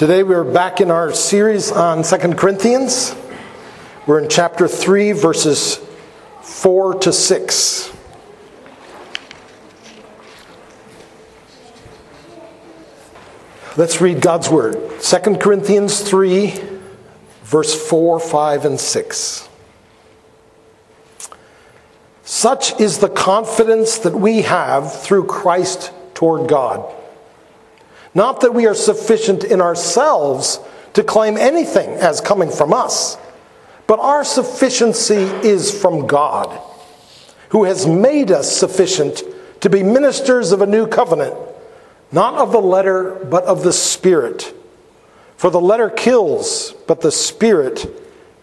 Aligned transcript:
Today 0.00 0.22
we're 0.22 0.44
back 0.44 0.80
in 0.80 0.90
our 0.90 1.12
series 1.12 1.70
on 1.70 2.02
2 2.02 2.16
Corinthians. 2.32 3.14
We're 4.06 4.18
in 4.18 4.30
chapter 4.30 4.66
3, 4.66 5.12
verses 5.12 5.78
4 6.40 7.00
to 7.00 7.12
6. 7.12 7.92
Let's 13.76 14.00
read 14.00 14.22
God's 14.22 14.48
word. 14.48 15.02
2 15.02 15.36
Corinthians 15.36 16.00
3, 16.00 16.54
verse 17.42 17.86
4, 17.86 18.20
5, 18.20 18.64
and 18.64 18.80
6. 18.80 19.48
Such 22.24 22.80
is 22.80 23.00
the 23.00 23.10
confidence 23.10 23.98
that 23.98 24.14
we 24.14 24.40
have 24.40 25.02
through 25.02 25.26
Christ 25.26 25.92
toward 26.14 26.48
God. 26.48 26.90
Not 28.14 28.40
that 28.40 28.54
we 28.54 28.66
are 28.66 28.74
sufficient 28.74 29.44
in 29.44 29.60
ourselves 29.60 30.58
to 30.94 31.04
claim 31.04 31.36
anything 31.36 31.90
as 31.90 32.20
coming 32.20 32.50
from 32.50 32.72
us, 32.72 33.16
but 33.86 34.00
our 34.00 34.24
sufficiency 34.24 35.14
is 35.14 35.70
from 35.70 36.06
God, 36.06 36.60
who 37.50 37.64
has 37.64 37.86
made 37.86 38.30
us 38.30 38.54
sufficient 38.54 39.22
to 39.60 39.70
be 39.70 39.82
ministers 39.82 40.52
of 40.52 40.62
a 40.62 40.66
new 40.66 40.86
covenant, 40.86 41.34
not 42.10 42.34
of 42.34 42.52
the 42.52 42.60
letter, 42.60 43.14
but 43.24 43.44
of 43.44 43.62
the 43.62 43.72
Spirit. 43.72 44.54
For 45.36 45.50
the 45.50 45.60
letter 45.60 45.88
kills, 45.88 46.74
but 46.86 47.00
the 47.00 47.12
Spirit 47.12 47.86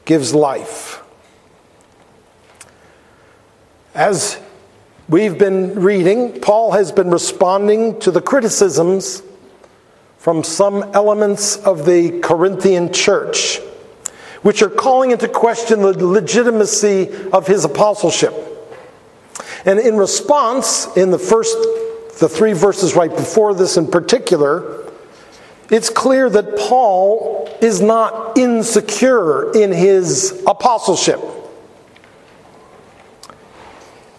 gives 0.05 0.33
life. 0.33 1.03
As 3.93 4.39
we've 5.09 5.37
been 5.37 5.75
reading, 5.81 6.39
Paul 6.39 6.71
has 6.71 6.91
been 6.91 7.09
responding 7.09 7.99
to 7.99 8.11
the 8.11 8.21
criticisms 8.21 9.21
from 10.17 10.43
some 10.43 10.83
elements 10.93 11.57
of 11.57 11.85
the 11.85 12.19
Corinthian 12.21 12.91
church, 12.91 13.59
which 14.41 14.61
are 14.61 14.69
calling 14.69 15.11
into 15.11 15.27
question 15.27 15.81
the 15.81 16.05
legitimacy 16.05 17.09
of 17.31 17.47
his 17.47 17.65
apostleship. 17.65 18.33
And 19.65 19.79
in 19.79 19.97
response, 19.97 20.87
in 20.97 21.11
the 21.11 21.19
first, 21.19 21.55
the 22.19 22.29
three 22.29 22.53
verses 22.53 22.95
right 22.95 23.11
before 23.11 23.53
this 23.53 23.77
in 23.77 23.87
particular, 23.87 24.85
it's 25.69 25.89
clear 25.89 26.29
that 26.29 26.57
Paul 26.57 27.49
is 27.61 27.81
not 27.81 28.37
insecure 28.37 29.51
in 29.51 29.71
his 29.71 30.43
apostleship 30.47 31.19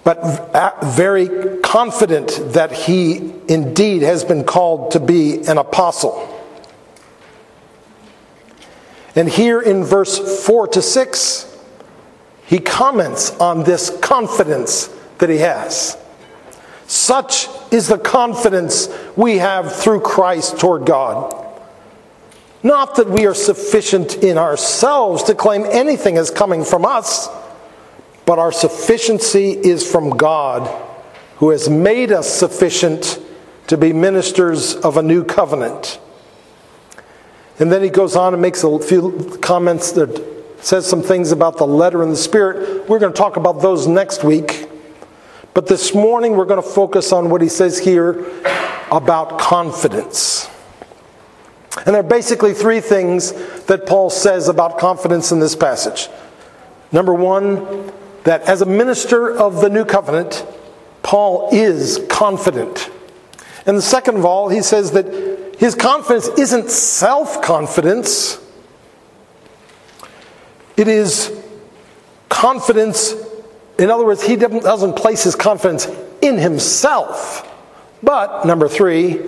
but 0.04 0.84
very 0.94 1.58
confident 1.58 2.52
that 2.52 2.72
he 2.72 3.34
indeed 3.48 4.02
has 4.02 4.24
been 4.24 4.44
called 4.44 4.92
to 4.92 5.00
be 5.00 5.46
an 5.46 5.58
apostle. 5.58 6.34
And 9.14 9.28
here 9.28 9.60
in 9.60 9.84
verse 9.84 10.44
4 10.46 10.68
to 10.68 10.82
6, 10.82 11.58
he 12.46 12.58
comments 12.58 13.30
on 13.38 13.64
this 13.64 13.90
confidence 14.00 14.88
that 15.18 15.28
he 15.28 15.38
has. 15.38 15.98
Such 16.86 17.48
is 17.70 17.88
the 17.88 17.98
confidence 17.98 18.88
we 19.16 19.38
have 19.38 19.74
through 19.74 20.00
Christ 20.00 20.58
toward 20.58 20.86
God. 20.86 21.34
Not 22.62 22.94
that 22.96 23.10
we 23.10 23.26
are 23.26 23.34
sufficient 23.34 24.16
in 24.16 24.38
ourselves 24.38 25.24
to 25.24 25.34
claim 25.34 25.66
anything 25.66 26.16
as 26.16 26.30
coming 26.30 26.64
from 26.64 26.84
us 26.84 27.28
but 28.28 28.38
our 28.38 28.52
sufficiency 28.52 29.52
is 29.52 29.90
from 29.90 30.10
God, 30.10 30.68
who 31.38 31.48
has 31.48 31.70
made 31.70 32.12
us 32.12 32.30
sufficient 32.30 33.18
to 33.68 33.78
be 33.78 33.94
ministers 33.94 34.74
of 34.76 34.98
a 34.98 35.02
new 35.02 35.24
covenant. 35.24 35.98
And 37.58 37.72
then 37.72 37.82
he 37.82 37.88
goes 37.88 38.16
on 38.16 38.34
and 38.34 38.42
makes 38.42 38.62
a 38.64 38.78
few 38.80 39.38
comments 39.40 39.92
that 39.92 40.22
says 40.60 40.86
some 40.86 41.00
things 41.00 41.32
about 41.32 41.56
the 41.56 41.66
letter 41.66 42.02
and 42.02 42.12
the 42.12 42.16
spirit. 42.16 42.86
We're 42.86 42.98
going 42.98 43.14
to 43.14 43.16
talk 43.16 43.38
about 43.38 43.62
those 43.62 43.86
next 43.86 44.22
week. 44.22 44.68
But 45.54 45.66
this 45.66 45.94
morning 45.94 46.36
we're 46.36 46.44
going 46.44 46.62
to 46.62 46.68
focus 46.68 47.12
on 47.12 47.30
what 47.30 47.40
he 47.40 47.48
says 47.48 47.78
here 47.78 48.26
about 48.92 49.38
confidence. 49.38 50.50
And 51.78 51.94
there 51.94 52.00
are 52.00 52.02
basically 52.02 52.52
three 52.52 52.82
things 52.82 53.32
that 53.64 53.86
Paul 53.86 54.10
says 54.10 54.48
about 54.48 54.78
confidence 54.78 55.32
in 55.32 55.40
this 55.40 55.56
passage. 55.56 56.10
Number 56.92 57.14
one, 57.14 57.90
that 58.28 58.42
as 58.42 58.60
a 58.60 58.66
minister 58.66 59.34
of 59.34 59.62
the 59.62 59.70
new 59.70 59.86
covenant, 59.86 60.46
Paul 61.02 61.48
is 61.50 61.98
confident. 62.10 62.90
And 63.64 63.74
the 63.74 63.82
second 63.82 64.18
of 64.18 64.26
all, 64.26 64.50
he 64.50 64.60
says 64.60 64.90
that 64.90 65.56
his 65.58 65.74
confidence 65.74 66.28
isn't 66.38 66.70
self 66.70 67.40
confidence, 67.40 68.38
it 70.76 70.88
is 70.88 71.34
confidence. 72.28 73.14
In 73.78 73.90
other 73.90 74.04
words, 74.04 74.22
he 74.22 74.36
doesn't 74.36 74.96
place 74.96 75.24
his 75.24 75.34
confidence 75.34 75.88
in 76.20 76.36
himself. 76.36 77.44
But, 78.02 78.44
number 78.44 78.68
three, 78.68 79.22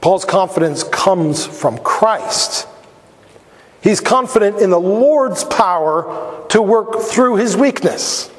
Paul's 0.00 0.24
confidence 0.24 0.82
comes 0.82 1.46
from 1.46 1.78
Christ. 1.78 2.67
He's 3.80 4.00
confident 4.00 4.58
in 4.60 4.70
the 4.70 4.80
Lord's 4.80 5.44
power 5.44 6.46
to 6.48 6.60
work 6.60 7.00
through 7.00 7.36
his 7.36 7.56
weakness. 7.56 8.30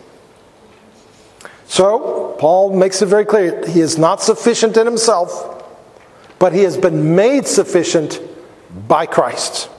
So, 1.67 2.35
Paul 2.39 2.75
makes 2.75 3.01
it 3.01 3.05
very 3.05 3.25
clear 3.25 3.65
he 3.67 3.79
is 3.79 3.97
not 3.97 4.21
sufficient 4.21 4.75
in 4.75 4.85
himself, 4.85 5.63
but 6.39 6.51
he 6.51 6.63
has 6.63 6.77
been 6.77 7.15
made 7.15 7.47
sufficient 7.47 8.19
by 8.87 9.05
Christ. 9.05 9.69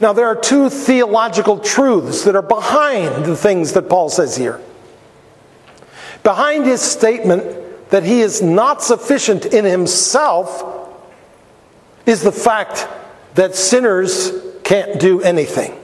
Now, 0.00 0.14
there 0.14 0.26
are 0.26 0.36
two 0.36 0.70
theological 0.70 1.58
truths 1.58 2.24
that 2.24 2.34
are 2.34 2.42
behind 2.42 3.26
the 3.26 3.36
things 3.36 3.72
that 3.74 3.88
Paul 3.88 4.08
says 4.08 4.36
here. 4.36 4.60
Behind 6.22 6.64
his 6.64 6.80
statement 6.80 7.90
that 7.90 8.04
he 8.04 8.20
is 8.20 8.40
not 8.40 8.82
sufficient 8.82 9.46
in 9.46 9.64
himself 9.64 10.88
is 12.06 12.22
the 12.22 12.32
fact 12.32 12.88
that 13.34 13.54
sinners 13.54 14.32
can't 14.64 15.00
do 15.00 15.20
anything. 15.22 15.76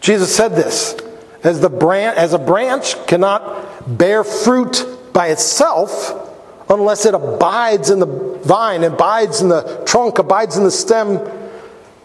Jesus 0.00 0.34
said 0.34 0.52
this 0.52 0.96
as, 1.42 1.60
the 1.60 1.70
branch, 1.70 2.16
as 2.16 2.32
a 2.32 2.38
branch 2.38 2.94
cannot 3.06 3.98
bear 3.98 4.24
fruit 4.24 4.84
by 5.12 5.28
itself 5.28 6.20
unless 6.68 7.06
it 7.06 7.14
abides 7.14 7.90
in 7.90 8.00
the 8.00 8.06
vine, 8.06 8.84
abides 8.84 9.40
in 9.40 9.48
the 9.48 9.82
trunk, 9.86 10.18
abides 10.18 10.56
in 10.56 10.64
the 10.64 10.70
stem, 10.70 11.20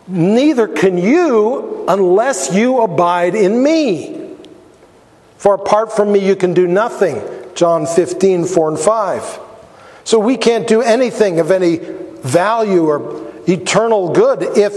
neither 0.08 0.68
can 0.68 0.98
you 0.98 1.86
unless 1.88 2.54
you 2.54 2.82
abide 2.82 3.36
in 3.36 3.64
me. 3.64 4.36
For 5.38 5.56
apart 5.56 5.96
from 5.96 6.12
me, 6.12 6.20
you 6.20 6.36
can 6.36 6.54
do 6.54 6.68
nothing. 6.68 7.22
John 7.56 7.86
15, 7.86 8.46
4 8.46 8.70
and 8.70 8.80
5. 8.80 9.40
So 10.04 10.20
we 10.20 10.38
can't 10.38 10.68
do 10.68 10.82
anything 10.82 11.40
of 11.40 11.52
any 11.52 11.78
value 12.24 12.86
or 12.88 13.32
eternal 13.48 14.12
good 14.14 14.44
if 14.58 14.74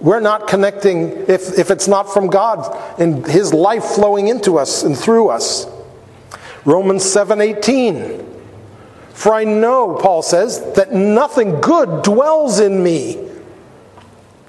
we're 0.00 0.20
not 0.20 0.48
connecting, 0.48 1.10
if, 1.28 1.58
if 1.58 1.70
it's 1.70 1.86
not 1.86 2.12
from 2.12 2.28
God 2.28 2.98
and 2.98 3.26
His 3.26 3.52
life 3.52 3.84
flowing 3.84 4.28
into 4.28 4.58
us 4.58 4.82
and 4.82 4.96
through 4.96 5.28
us. 5.28 5.66
Romans 6.64 7.04
7:18. 7.04 8.26
For 9.12 9.34
I 9.34 9.44
know, 9.44 9.98
Paul 10.00 10.22
says, 10.22 10.72
that 10.76 10.94
nothing 10.94 11.60
good 11.60 12.02
dwells 12.02 12.58
in 12.58 12.82
me. 12.82 13.28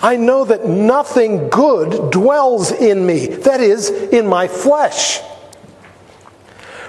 I 0.02 0.16
know 0.16 0.46
that 0.46 0.66
nothing 0.66 1.50
good 1.50 2.10
dwells 2.10 2.72
in 2.72 3.06
me, 3.06 3.28
that 3.28 3.60
is, 3.60 3.90
in 3.90 4.28
my 4.28 4.48
flesh. 4.48 5.20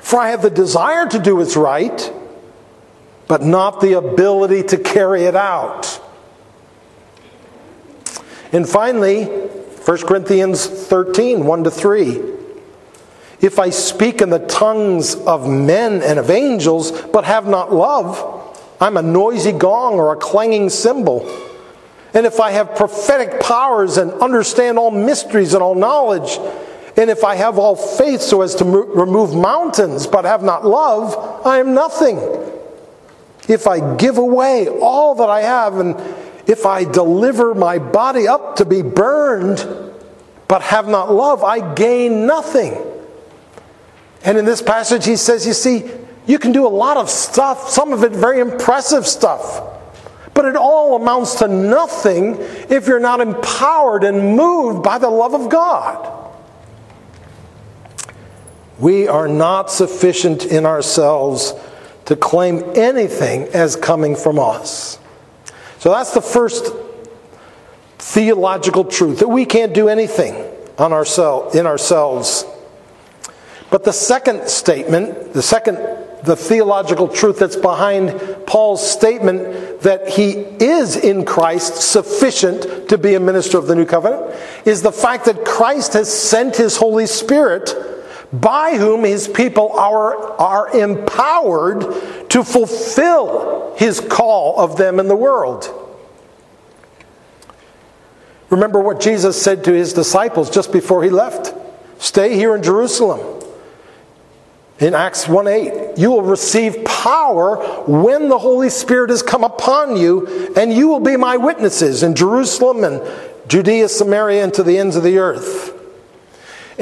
For 0.01 0.21
I 0.21 0.31
have 0.31 0.43
the 0.43 0.51
desire 0.51 1.09
to 1.09 1.19
do 1.19 1.35
what's 1.35 1.57
right, 1.57 2.13
but 3.29 3.43
not 3.43 3.81
the 3.81 3.97
ability 3.97 4.63
to 4.65 4.77
carry 4.77 5.25
it 5.25 5.37
out. 5.37 6.01
And 8.53 8.69
finally, 8.69 9.25
1 9.25 9.99
Corinthians 10.07 10.67
13, 10.67 11.45
1 11.45 11.65
to 11.65 11.71
3. 11.71 12.21
If 13.41 13.59
I 13.59 13.71
speak 13.71 14.21
in 14.21 14.31
the 14.31 14.39
tongues 14.39 15.17
of 15.17 15.49
men 15.49 16.03
and 16.03 16.19
of 16.19 16.31
angels, 16.31 16.93
but 16.93 17.25
have 17.25 17.49
not 17.49 17.73
love, 17.73 18.59
I'm 18.81 18.97
a 18.97 19.03
noisy 19.03 19.53
gong 19.53 19.95
or 19.95 20.13
a 20.13 20.17
clanging 20.17 20.71
cymbal. 20.71 21.29
And 22.15 22.27
if 22.27 22.41
I 22.41 22.51
have 22.51 22.77
prophetic 22.77 23.41
powers 23.41 23.97
and 23.97 24.13
understand 24.13 24.79
all 24.79 24.91
mysteries 24.91 25.55
and 25.55 25.63
all 25.63 25.75
knowledge, 25.75 26.39
and 26.97 27.09
if 27.09 27.25
I 27.25 27.37
have 27.37 27.59
all 27.59 27.75
faith 27.75 28.21
so 28.21 28.43
as 28.43 28.55
to 28.57 28.65
remove 28.65 29.35
mountains, 29.35 30.07
but 30.07 30.25
have 30.25 30.43
not 30.43 30.67
love, 30.67 31.47
I 31.47 31.59
am 31.59 31.75
nothing. 31.75 32.19
If 33.49 33.67
I 33.67 33.97
give 33.97 34.19
away 34.19 34.69
all 34.69 35.17
that 35.17 35.29
I 35.29 35.43
have 35.43 35.79
and 35.79 35.97
if 36.47 36.67
I 36.67 36.85
deliver 36.85 37.55
my 37.55 37.79
body 37.79 38.29
up 38.29 38.57
to 38.57 38.65
be 38.65 38.83
burned, 38.83 39.67
but 40.49 40.63
have 40.63 40.89
not 40.89 41.13
love, 41.13 41.43
I 41.43 41.75
gain 41.75 42.27
nothing. 42.27 42.77
And 44.25 44.39
in 44.39 44.45
this 44.45 44.63
passage, 44.63 45.05
he 45.05 45.17
says, 45.17 45.47
You 45.47 45.53
see, 45.53 45.91
you 46.27 46.39
can 46.39 46.53
do 46.53 46.67
a 46.67 46.69
lot 46.69 46.97
of 46.97 47.11
stuff, 47.11 47.69
some 47.69 47.93
of 47.93 48.05
it 48.05 48.13
very 48.13 48.41
impressive 48.41 49.07
stuff. 49.07 49.69
But 50.35 50.47
it 50.47 50.57
all 50.57 50.97
amounts 50.97 51.37
to 51.37 51.49
nothing 51.49 52.37
if 52.71 52.87
you're 52.87 53.01
not 53.01 53.21
empowered 53.21 54.05
and 54.05 54.37
moved 54.37 54.83
by 54.83 54.99
the 54.99 55.11
love 55.11 55.35
of 55.35 55.51
God. 55.51 56.09
We 58.79 59.09
are 59.09 59.29
not 59.29 59.71
sufficient 59.71 60.47
in 60.47 60.65
ourselves 60.65 61.53
to 62.07 62.17
claim 62.17 62.63
anything 62.75 63.45
as 63.49 63.77
coming 63.77 64.17
from 64.17 64.39
us. 64.39 64.99
So 65.79 65.91
that's 65.91 66.13
the 66.13 66.23
first 66.23 66.73
theological 67.99 68.85
truth 68.85 69.21
that 69.21 69.29
we 69.29 69.45
can't 69.45 69.73
do 69.73 69.89
anything 69.89 70.35
on 70.79 70.93
ourselves 70.93 71.55
in 71.55 71.67
ourselves. 71.67 72.45
But 73.71 73.85
the 73.85 73.93
second 73.93 74.49
statement, 74.49 75.33
the 75.33 75.43
second 75.43 75.79
the 76.23 76.37
theological 76.37 77.09
truth 77.09 77.39
that's 77.39 77.57
behind 77.57 78.13
Paul's 78.47 78.89
statement 78.89 79.81
that 79.81 80.09
he 80.09 80.33
is 80.33 80.97
in 80.97 81.25
Christ 81.25 81.77
sufficient 81.77 82.89
to 82.89 82.99
be 82.99 83.15
a 83.15 83.21
minister 83.21 83.59
of 83.59 83.67
the 83.67 83.75
new 83.75 83.85
covenant 83.85 84.35
is 84.65 84.83
the 84.83 84.93
fact 84.93 85.25
that 85.25 85.45
Christ 85.45 85.95
has 85.95 86.13
sent 86.13 86.57
his 86.57 86.77
Holy 86.77 87.07
Spirit 87.07 87.75
by 88.33 88.77
whom 88.77 89.05
his 89.05 89.29
people 89.29 89.73
are, 89.73 90.17
are 90.41 90.75
empowered 90.77 91.81
to 92.31 92.43
fulfill 92.43 93.75
his 93.77 94.01
call 94.01 94.59
of 94.59 94.77
them 94.77 94.99
in 94.99 95.09
the 95.09 95.17
world. 95.17 95.79
Remember 98.49 98.81
what 98.81 99.01
Jesus 99.01 99.41
said 99.41 99.65
to 99.65 99.73
his 99.73 99.93
disciples 99.93 100.51
just 100.51 100.73
before 100.73 101.03
he 101.03 101.11
left 101.11 101.55
Stay 101.99 102.35
here 102.35 102.57
in 102.57 102.65
Jerusalem. 102.65 103.21
In 104.81 104.93
Acts 104.93 105.29
1 105.29 105.47
8, 105.47 105.97
you 105.97 106.11
will 106.11 106.23
receive 106.23 106.85
power 106.85 107.57
when 107.87 108.29
the 108.29 108.39
Holy 108.39 108.69
Spirit 108.71 109.11
has 109.11 109.23
come 109.23 109.45
upon 109.45 109.97
you, 109.97 110.53
and 110.57 110.73
you 110.73 110.89
will 110.89 110.99
be 110.99 111.17
my 111.17 111.37
witnesses 111.37 112.03
in 112.03 112.17
Jerusalem 112.17 112.83
and 112.83 113.01
Judea, 113.47 113.89
Samaria, 113.89 114.43
and 114.43 114.55
to 114.55 114.65
the 114.65 114.79
ends 114.79 114.97
of 114.97 115.05
the 115.05 115.19
earth. 115.19 115.82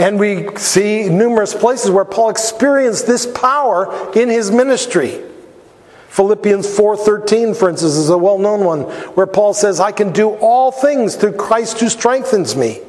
And 0.01 0.19
we 0.19 0.49
see 0.57 1.11
numerous 1.11 1.53
places 1.53 1.91
where 1.91 2.07
Paul 2.07 2.31
experienced 2.31 3.07
this 3.07 3.27
power 3.27 4.11
in 4.15 4.31
his 4.31 4.51
ministry. 4.51 5.23
Philippians 6.09 6.67
4:13 6.67 7.55
for 7.55 7.69
instance 7.69 7.97
is 7.97 8.09
a 8.09 8.17
well-known 8.17 8.65
one 8.65 8.81
where 9.15 9.27
Paul 9.27 9.53
says 9.53 9.79
I 9.79 9.93
can 9.93 10.11
do 10.11 10.31
all 10.41 10.73
things 10.73 11.17
through 11.17 11.33
Christ 11.33 11.81
who 11.81 11.91
strengthens 11.91 12.57
me. 12.57 12.81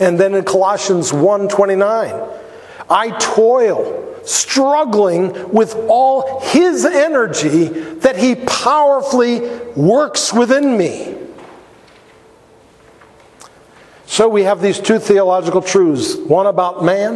And 0.00 0.18
then 0.18 0.34
in 0.34 0.42
Colossians 0.42 1.12
1:29 1.12 2.20
I 2.90 3.10
toil 3.20 4.02
struggling 4.24 5.52
with 5.52 5.76
all 5.86 6.40
his 6.40 6.84
energy 6.84 7.68
that 8.00 8.16
he 8.16 8.34
powerfully 8.34 9.48
works 9.76 10.32
within 10.32 10.76
me. 10.76 11.21
So 14.12 14.28
we 14.28 14.42
have 14.42 14.60
these 14.60 14.78
two 14.78 14.98
theological 14.98 15.62
truths 15.62 16.16
one 16.16 16.46
about 16.46 16.84
man 16.84 17.14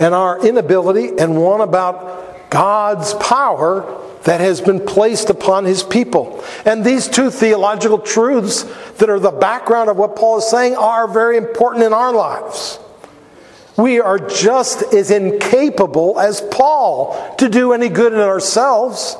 and 0.00 0.12
our 0.12 0.44
inability, 0.44 1.16
and 1.16 1.40
one 1.40 1.60
about 1.60 2.50
God's 2.50 3.14
power 3.14 4.02
that 4.24 4.40
has 4.40 4.60
been 4.60 4.84
placed 4.84 5.30
upon 5.30 5.64
his 5.64 5.84
people. 5.84 6.42
And 6.64 6.84
these 6.84 7.06
two 7.06 7.30
theological 7.30 8.00
truths 8.00 8.64
that 8.94 9.08
are 9.08 9.20
the 9.20 9.30
background 9.30 9.90
of 9.90 9.96
what 9.96 10.16
Paul 10.16 10.38
is 10.38 10.50
saying 10.50 10.74
are 10.74 11.06
very 11.06 11.36
important 11.36 11.84
in 11.84 11.92
our 11.92 12.12
lives. 12.12 12.80
We 13.78 14.00
are 14.00 14.18
just 14.18 14.92
as 14.92 15.12
incapable 15.12 16.18
as 16.18 16.40
Paul 16.40 17.36
to 17.36 17.48
do 17.48 17.72
any 17.72 17.88
good 17.88 18.12
in 18.12 18.18
ourselves. 18.18 19.16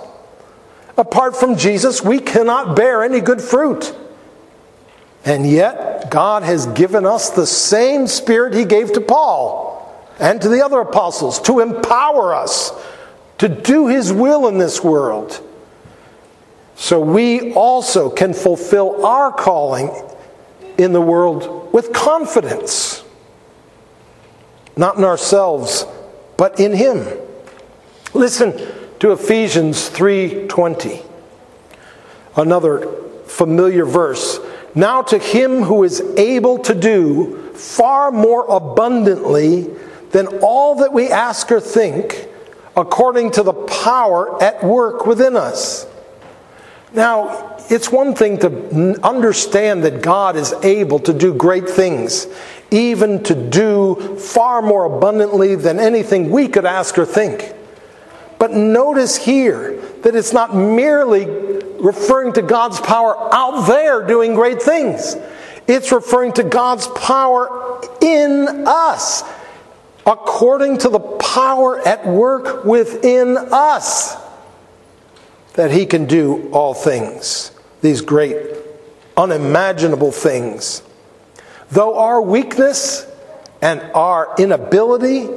Apart 0.97 1.37
from 1.37 1.57
Jesus, 1.57 2.03
we 2.03 2.19
cannot 2.19 2.75
bear 2.75 3.05
any 3.05 3.21
good 3.21 3.41
fruit. 3.41 3.95
And 5.25 5.49
yet, 5.49 6.11
God 6.11 6.43
has 6.43 6.67
given 6.67 7.07
us 7.07 7.31
the 7.31 7.47
same 7.47 8.07
Spirit 8.07 8.55
He 8.55 8.65
gave 8.65 8.93
to 8.93 9.01
Paul 9.01 9.73
and 10.19 10.41
to 10.43 10.49
the 10.49 10.65
other 10.65 10.81
apostles 10.81 11.41
to 11.43 11.61
empower 11.61 12.35
us 12.35 12.73
to 13.39 13.49
do 13.49 13.87
His 13.89 14.13
will 14.13 14.49
in 14.49 14.59
this 14.59 14.85
world. 14.85 15.41
So 16.77 17.01
we 17.01 17.53
also 17.55 18.11
can 18.11 18.35
fulfill 18.35 19.07
our 19.07 19.33
calling 19.33 19.91
in 20.77 20.93
the 20.93 21.01
world 21.01 21.73
with 21.73 21.93
confidence. 21.93 23.03
Not 24.77 24.97
in 24.97 25.05
ourselves, 25.05 25.87
but 26.37 26.61
in 26.61 26.73
Him. 26.73 27.07
Listen 28.13 28.61
to 29.01 29.13
Ephesians 29.13 29.89
3:20. 29.89 31.03
Another 32.37 32.89
familiar 33.27 33.85
verse 33.85 34.39
now 34.75 35.03
to 35.03 35.19
him 35.19 35.63
who 35.63 35.85
is 35.85 36.01
able 36.17 36.59
to 36.61 36.75
do 36.75 37.53
far 37.55 38.11
more 38.11 38.47
abundantly 38.49 39.71
than 40.11 40.27
all 40.43 40.77
that 40.77 40.93
we 40.93 41.09
ask 41.09 41.51
or 41.51 41.61
think, 41.61 42.29
according 42.77 43.33
to 43.33 43.43
the 43.43 43.53
power 43.53 44.43
at 44.43 44.63
work 44.63 45.07
within 45.07 45.37
us. 45.37 45.87
Now, 46.93 47.57
it's 47.71 47.91
one 47.91 48.15
thing 48.15 48.39
to 48.39 49.01
understand 49.03 49.85
that 49.85 50.03
God 50.03 50.37
is 50.37 50.53
able 50.63 51.01
to 51.01 51.13
do 51.13 51.35
great 51.35 51.69
things, 51.69 52.29
even 52.71 53.23
to 53.25 53.35
do 53.35 54.17
far 54.19 54.63
more 54.63 54.85
abundantly 54.85 55.57
than 55.57 55.81
anything 55.81 56.31
we 56.31 56.47
could 56.47 56.65
ask 56.65 56.97
or 56.99 57.05
think. 57.05 57.53
But 58.39 58.53
notice 58.53 59.17
here 59.17 59.81
that 60.03 60.15
it's 60.15 60.33
not 60.33 60.55
merely 60.55 61.25
referring 61.85 62.33
to 62.33 62.43
God's 62.43 62.81
power 62.81 63.15
out 63.33 63.67
there 63.67 64.07
doing 64.07 64.35
great 64.35 64.61
things, 64.63 65.17
it's 65.69 65.93
referring 65.93 66.33
to 66.33 66.43
God's 66.43 66.87
power 66.89 67.81
in 68.01 68.65
us, 68.67 69.23
according 70.07 70.79
to 70.79 70.89
the 70.89 70.99
power 70.99 71.87
at 71.87 72.07
work 72.07 72.65
within 72.65 73.37
us, 73.37 74.17
that 75.55 75.71
He 75.71 75.85
can 75.85 76.07
do 76.07 76.51
all 76.53 76.73
things, 76.73 77.53
these 77.83 78.01
great, 78.01 78.37
unimaginable 79.17 80.11
things. 80.11 80.83
Though 81.71 81.99
our 81.99 82.21
weakness 82.21 83.07
and 83.61 83.81
our 83.95 84.35
inability 84.39 85.29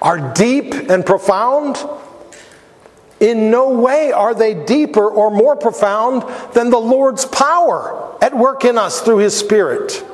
are 0.00 0.32
deep 0.34 0.72
and 0.72 1.04
profound, 1.04 1.76
in 3.22 3.52
no 3.52 3.70
way 3.70 4.10
are 4.10 4.34
they 4.34 4.52
deeper 4.52 5.08
or 5.08 5.30
more 5.30 5.54
profound 5.54 6.24
than 6.54 6.70
the 6.70 6.78
Lord's 6.78 7.24
power 7.24 8.18
at 8.20 8.36
work 8.36 8.64
in 8.64 8.76
us 8.76 9.00
through 9.00 9.18
His 9.18 9.38
Spirit. 9.38 10.04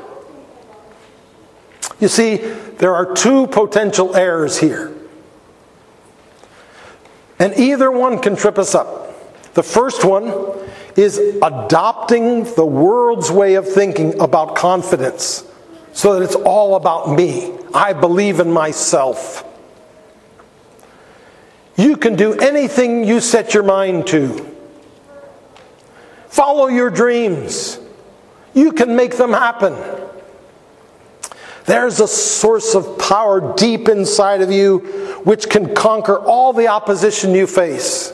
You 1.98 2.08
see, 2.08 2.36
there 2.36 2.94
are 2.94 3.14
two 3.14 3.46
potential 3.46 4.14
errors 4.14 4.58
here. 4.58 4.94
And 7.38 7.54
either 7.56 7.90
one 7.90 8.20
can 8.20 8.36
trip 8.36 8.58
us 8.58 8.74
up. 8.74 9.06
The 9.54 9.62
first 9.62 10.04
one 10.04 10.32
is 10.94 11.18
adopting 11.42 12.44
the 12.44 12.66
world's 12.66 13.30
way 13.30 13.54
of 13.54 13.66
thinking 13.66 14.20
about 14.20 14.54
confidence 14.54 15.44
so 15.94 16.14
that 16.14 16.24
it's 16.24 16.34
all 16.34 16.74
about 16.74 17.10
me. 17.10 17.56
I 17.72 17.94
believe 17.94 18.38
in 18.38 18.52
myself. 18.52 19.47
You 21.78 21.96
can 21.96 22.16
do 22.16 22.34
anything 22.34 23.04
you 23.04 23.20
set 23.20 23.54
your 23.54 23.62
mind 23.62 24.08
to. 24.08 24.44
Follow 26.26 26.66
your 26.66 26.90
dreams. 26.90 27.78
You 28.52 28.72
can 28.72 28.96
make 28.96 29.16
them 29.16 29.32
happen. 29.32 29.76
There's 31.66 32.00
a 32.00 32.08
source 32.08 32.74
of 32.74 32.98
power 32.98 33.54
deep 33.54 33.88
inside 33.88 34.42
of 34.42 34.50
you 34.50 34.78
which 35.22 35.48
can 35.48 35.72
conquer 35.72 36.18
all 36.18 36.52
the 36.52 36.66
opposition 36.66 37.32
you 37.32 37.46
face. 37.46 38.12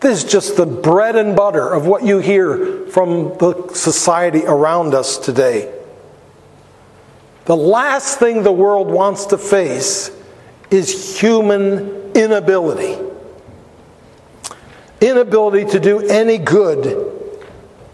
This 0.00 0.24
is 0.24 0.30
just 0.30 0.56
the 0.56 0.66
bread 0.66 1.14
and 1.14 1.36
butter 1.36 1.72
of 1.72 1.86
what 1.86 2.02
you 2.02 2.18
hear 2.18 2.86
from 2.88 3.38
the 3.38 3.70
society 3.74 4.44
around 4.44 4.92
us 4.92 5.18
today. 5.18 5.72
The 7.44 7.56
last 7.56 8.18
thing 8.18 8.42
the 8.42 8.50
world 8.50 8.88
wants 8.88 9.26
to 9.26 9.38
face 9.38 10.10
is 10.70 11.20
human 11.20 12.05
inability. 12.16 12.98
Inability 15.00 15.70
to 15.72 15.80
do 15.80 16.00
any 16.00 16.38
good 16.38 17.06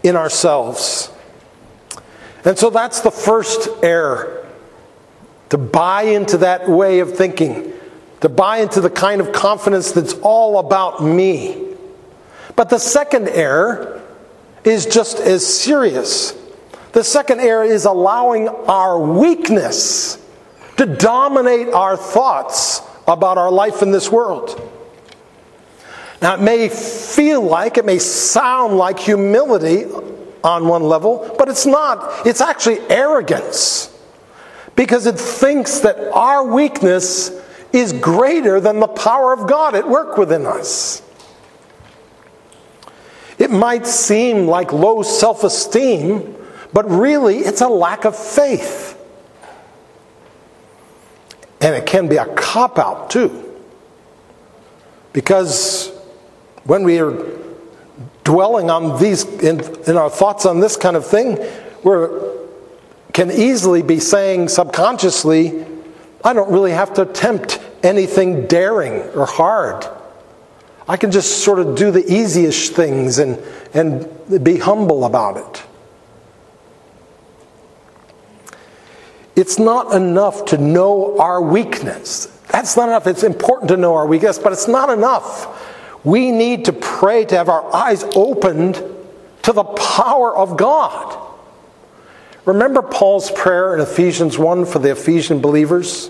in 0.03 0.15
ourselves. 0.15 1.11
And 2.45 2.57
so 2.57 2.69
that's 2.69 3.01
the 3.01 3.11
first 3.11 3.69
error. 3.83 4.45
To 5.49 5.57
buy 5.57 6.03
into 6.03 6.37
that 6.39 6.67
way 6.67 6.99
of 6.99 7.15
thinking, 7.15 7.73
to 8.21 8.29
buy 8.29 8.57
into 8.57 8.81
the 8.81 8.89
kind 8.89 9.21
of 9.21 9.31
confidence 9.31 9.91
that's 9.91 10.13
all 10.13 10.59
about 10.59 11.03
me. 11.03 11.75
But 12.55 12.69
the 12.69 12.79
second 12.79 13.29
error 13.29 14.01
is 14.63 14.85
just 14.85 15.19
as 15.19 15.45
serious. 15.45 16.33
The 16.93 17.03
second 17.03 17.39
error 17.39 17.63
is 17.63 17.85
allowing 17.85 18.47
our 18.47 18.99
weakness 18.99 20.23
to 20.77 20.85
dominate 20.85 21.69
our 21.69 21.97
thoughts 21.97 22.81
about 23.07 23.37
our 23.37 23.51
life 23.51 23.81
in 23.81 23.91
this 23.91 24.11
world. 24.11 24.69
Now, 26.21 26.35
it 26.35 26.41
may 26.41 26.69
feel 26.69 27.41
like, 27.41 27.77
it 27.77 27.85
may 27.85 27.99
sound 27.99 28.77
like 28.77 28.97
humility 28.97 29.85
on 30.43 30.67
one 30.67 30.83
level, 30.83 31.35
but 31.37 31.49
it's 31.49 31.65
not. 31.65 32.25
It's 32.25 32.41
actually 32.41 32.79
arrogance 32.89 33.89
because 34.75 35.05
it 35.05 35.19
thinks 35.19 35.79
that 35.81 35.97
our 36.13 36.45
weakness 36.45 37.31
is 37.73 37.91
greater 37.93 38.59
than 38.59 38.79
the 38.79 38.87
power 38.87 39.33
of 39.33 39.47
God 39.49 39.75
at 39.75 39.87
work 39.87 40.17
within 40.17 40.45
us. 40.45 41.01
It 43.37 43.51
might 43.51 43.85
seem 43.87 44.47
like 44.47 44.71
low 44.71 45.01
self 45.01 45.43
esteem, 45.43 46.35
but 46.71 46.89
really 46.89 47.39
it's 47.39 47.61
a 47.61 47.67
lack 47.67 48.05
of 48.05 48.15
faith. 48.15 48.97
And 51.63 51.73
it 51.75 51.85
can 51.85 52.09
be 52.09 52.17
a 52.17 52.25
cop 52.35 52.77
out 52.77 53.09
too. 53.09 53.39
Because 55.13 55.89
when 56.65 56.83
we 56.83 56.99
are 56.99 57.13
dwelling 58.25 58.69
on 58.69 58.99
these, 59.01 59.23
in, 59.23 59.61
in 59.87 59.95
our 59.95 60.09
thoughts 60.09 60.45
on 60.45 60.59
this 60.59 60.75
kind 60.75 60.97
of 60.97 61.07
thing, 61.07 61.37
we 61.83 62.07
can 63.13 63.31
easily 63.31 63.81
be 63.81 63.99
saying 63.99 64.49
subconsciously, 64.49 65.65
I 66.21 66.33
don't 66.33 66.51
really 66.51 66.71
have 66.71 66.93
to 66.95 67.03
attempt 67.03 67.61
anything 67.81 68.47
daring 68.47 69.01
or 69.15 69.25
hard. 69.25 69.85
I 70.87 70.97
can 70.97 71.11
just 71.11 71.45
sort 71.45 71.59
of 71.59 71.75
do 71.77 71.91
the 71.91 72.05
easiest 72.11 72.73
things 72.73 73.19
and, 73.19 73.41
and 73.73 74.43
be 74.43 74.57
humble 74.57 75.05
about 75.05 75.37
it. 75.37 75.63
It's 79.35 79.57
not 79.57 79.95
enough 79.95 80.45
to 80.45 80.57
know 80.57 81.17
our 81.19 81.41
weakness. 81.41 82.27
That's 82.49 82.77
not 82.77 82.89
enough. 82.89 83.07
It's 83.07 83.23
important 83.23 83.69
to 83.69 83.77
know 83.77 83.95
our 83.95 84.05
weakness, 84.05 84.37
but 84.37 84.53
it's 84.53 84.67
not 84.67 84.89
enough. 84.89 86.05
We 86.05 86.31
need 86.31 86.65
to 86.65 86.73
pray 86.73 87.25
to 87.25 87.35
have 87.35 87.49
our 87.49 87.73
eyes 87.73 88.03
opened 88.15 88.75
to 89.43 89.53
the 89.53 89.63
power 89.63 90.35
of 90.35 90.57
God. 90.57 91.19
Remember 92.45 92.81
Paul's 92.81 93.31
prayer 93.31 93.73
in 93.73 93.81
Ephesians 93.81 94.37
1 94.37 94.65
for 94.65 94.79
the 94.79 94.91
Ephesian 94.91 95.39
believers? 95.39 96.09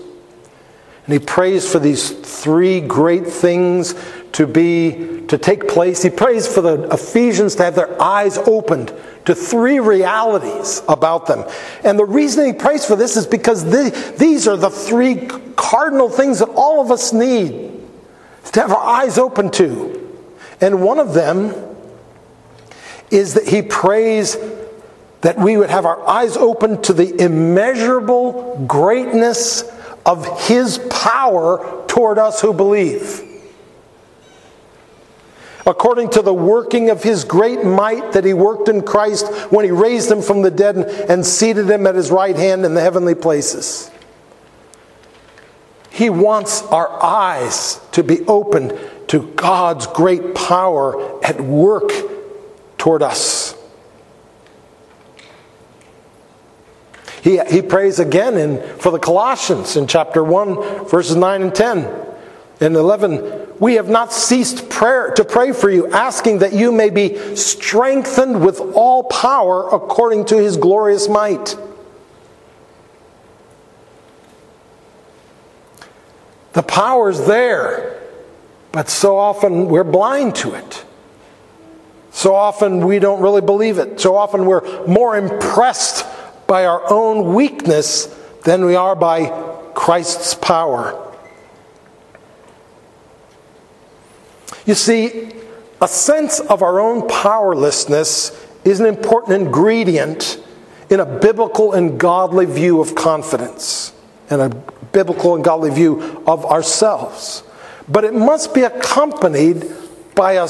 And 1.06 1.12
he 1.12 1.18
prays 1.18 1.70
for 1.70 1.78
these 1.78 2.10
three 2.10 2.80
great 2.80 3.26
things 3.26 3.94
to 4.32 4.46
be 4.46 5.22
to 5.28 5.38
take 5.38 5.68
place. 5.68 6.02
He 6.02 6.10
prays 6.10 6.46
for 6.46 6.60
the 6.60 6.88
Ephesians 6.92 7.54
to 7.56 7.64
have 7.64 7.74
their 7.74 8.00
eyes 8.00 8.38
opened 8.38 8.92
to 9.24 9.34
three 9.34 9.80
realities 9.80 10.82
about 10.88 11.26
them. 11.26 11.48
And 11.82 11.98
the 11.98 12.04
reason 12.04 12.46
he 12.46 12.52
prays 12.52 12.84
for 12.84 12.96
this 12.96 13.16
is 13.16 13.26
because 13.26 13.64
the, 13.64 14.14
these 14.18 14.46
are 14.46 14.56
the 14.56 14.70
three 14.70 15.26
cardinal 15.56 16.08
things 16.08 16.40
that 16.40 16.50
all 16.50 16.80
of 16.80 16.90
us 16.90 17.12
need 17.12 17.72
to 18.52 18.60
have 18.60 18.72
our 18.72 18.84
eyes 18.84 19.18
open 19.18 19.50
to. 19.52 20.00
And 20.60 20.82
one 20.82 20.98
of 20.98 21.14
them 21.14 21.54
is 23.10 23.34
that 23.34 23.46
he 23.48 23.62
prays 23.62 24.36
that 25.22 25.38
we 25.38 25.56
would 25.56 25.70
have 25.70 25.86
our 25.86 26.06
eyes 26.06 26.36
open 26.36 26.82
to 26.82 26.92
the 26.92 27.22
immeasurable 27.22 28.64
greatness 28.66 29.64
of 30.06 30.46
his 30.46 30.78
power 30.90 31.84
toward 31.86 32.18
us 32.18 32.40
who 32.40 32.52
believe 32.52 33.22
according 35.66 36.10
to 36.10 36.22
the 36.22 36.34
working 36.34 36.90
of 36.90 37.02
his 37.02 37.24
great 37.24 37.64
might 37.64 38.12
that 38.12 38.24
he 38.24 38.34
worked 38.34 38.68
in 38.68 38.82
Christ 38.82 39.26
when 39.50 39.64
he 39.64 39.70
raised 39.70 40.10
him 40.10 40.22
from 40.22 40.42
the 40.42 40.50
dead 40.50 40.76
and 40.76 41.24
seated 41.24 41.70
him 41.70 41.86
at 41.86 41.94
his 41.94 42.10
right 42.10 42.36
hand 42.36 42.64
in 42.64 42.74
the 42.74 42.80
heavenly 42.80 43.14
places. 43.14 43.90
He 45.90 46.10
wants 46.10 46.62
our 46.62 47.02
eyes 47.02 47.80
to 47.92 48.02
be 48.02 48.20
opened 48.26 48.78
to 49.08 49.32
God's 49.34 49.86
great 49.86 50.34
power 50.34 51.24
at 51.24 51.40
work 51.40 51.92
toward 52.78 53.02
us. 53.02 53.43
He, 57.24 57.40
he 57.44 57.62
prays 57.62 57.98
again 57.98 58.36
in, 58.36 58.62
for 58.78 58.92
the 58.92 59.00
Colossians 59.00 59.76
in 59.76 59.88
chapter 59.88 60.22
1, 60.22 60.86
verses 60.86 61.16
9 61.16 61.42
and 61.42 61.54
10 61.54 62.06
and 62.60 62.76
11 62.76 63.44
we 63.58 63.74
have 63.74 63.88
not 63.88 64.12
ceased 64.12 64.68
prayer 64.68 65.10
to 65.12 65.24
pray 65.24 65.52
for 65.52 65.70
you, 65.70 65.90
asking 65.90 66.38
that 66.38 66.52
you 66.52 66.72
may 66.72 66.90
be 66.90 67.36
strengthened 67.36 68.44
with 68.44 68.60
all 68.60 69.04
power 69.04 69.68
according 69.68 70.26
to 70.26 70.36
his 70.36 70.56
glorious 70.56 71.08
might. 71.08 71.56
The 76.52 76.62
power's 76.62 77.26
there, 77.26 78.00
but 78.72 78.88
so 78.88 79.16
often 79.16 79.68
we're 79.68 79.84
blind 79.84 80.36
to 80.36 80.54
it. 80.54 80.84
So 82.10 82.34
often 82.34 82.86
we 82.86 82.98
don't 82.98 83.20
really 83.20 83.40
believe 83.40 83.78
it. 83.78 84.00
So 84.00 84.16
often 84.16 84.46
we're 84.46 84.86
more 84.86 85.16
impressed 85.16 86.06
by 86.46 86.66
our 86.66 86.82
own 86.92 87.34
weakness 87.34 88.06
than 88.44 88.64
we 88.64 88.76
are 88.76 88.94
by 88.94 89.28
Christ's 89.74 90.34
power. 90.34 91.00
You 94.66 94.74
see, 94.74 95.30
a 95.80 95.88
sense 95.88 96.40
of 96.40 96.62
our 96.62 96.80
own 96.80 97.08
powerlessness 97.08 98.46
is 98.64 98.80
an 98.80 98.86
important 98.86 99.42
ingredient 99.42 100.42
in 100.88 101.00
a 101.00 101.06
biblical 101.06 101.72
and 101.72 101.98
godly 101.98 102.46
view 102.46 102.80
of 102.80 102.94
confidence 102.94 103.92
and 104.30 104.40
a 104.40 104.48
biblical 104.92 105.34
and 105.34 105.44
godly 105.44 105.70
view 105.70 106.22
of 106.26 106.46
ourselves. 106.46 107.42
But 107.88 108.04
it 108.04 108.14
must 108.14 108.54
be 108.54 108.62
accompanied 108.62 109.70
by 110.14 110.34
a 110.34 110.48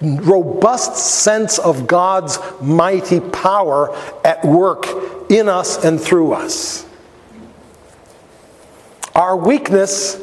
robust 0.00 0.96
sense 0.96 1.58
of 1.58 1.86
God's 1.86 2.38
mighty 2.60 3.20
power 3.20 3.96
at 4.24 4.44
work 4.44 4.86
in 5.28 5.48
us 5.48 5.84
and 5.84 6.00
through 6.00 6.32
us. 6.32 6.86
Our 9.14 9.36
weakness 9.36 10.22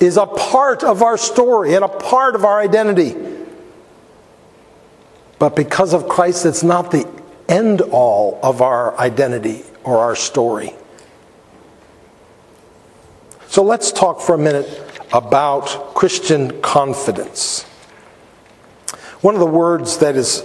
is 0.00 0.16
a 0.16 0.26
part 0.26 0.84
of 0.84 1.02
our 1.02 1.16
story 1.16 1.74
and 1.74 1.84
a 1.84 1.88
part 1.88 2.34
of 2.34 2.44
our 2.44 2.60
identity. 2.60 3.16
But 5.38 5.56
because 5.56 5.94
of 5.94 6.08
Christ, 6.08 6.46
it's 6.46 6.62
not 6.62 6.90
the 6.90 7.08
end 7.48 7.80
all 7.80 8.38
of 8.42 8.62
our 8.62 8.98
identity 8.98 9.62
or 9.82 9.98
our 9.98 10.16
story. 10.16 10.72
So 13.48 13.62
let's 13.62 13.92
talk 13.92 14.20
for 14.20 14.34
a 14.34 14.38
minute 14.38 15.00
about 15.12 15.94
Christian 15.94 16.60
confidence. 16.60 17.62
One 19.20 19.34
of 19.34 19.40
the 19.40 19.46
words 19.46 19.98
that 19.98 20.16
is 20.16 20.44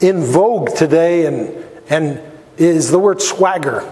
in 0.00 0.22
vogue 0.22 0.74
today 0.74 1.26
and, 1.26 1.64
and 1.88 2.20
is 2.60 2.90
the 2.90 2.98
word 2.98 3.20
swagger. 3.20 3.90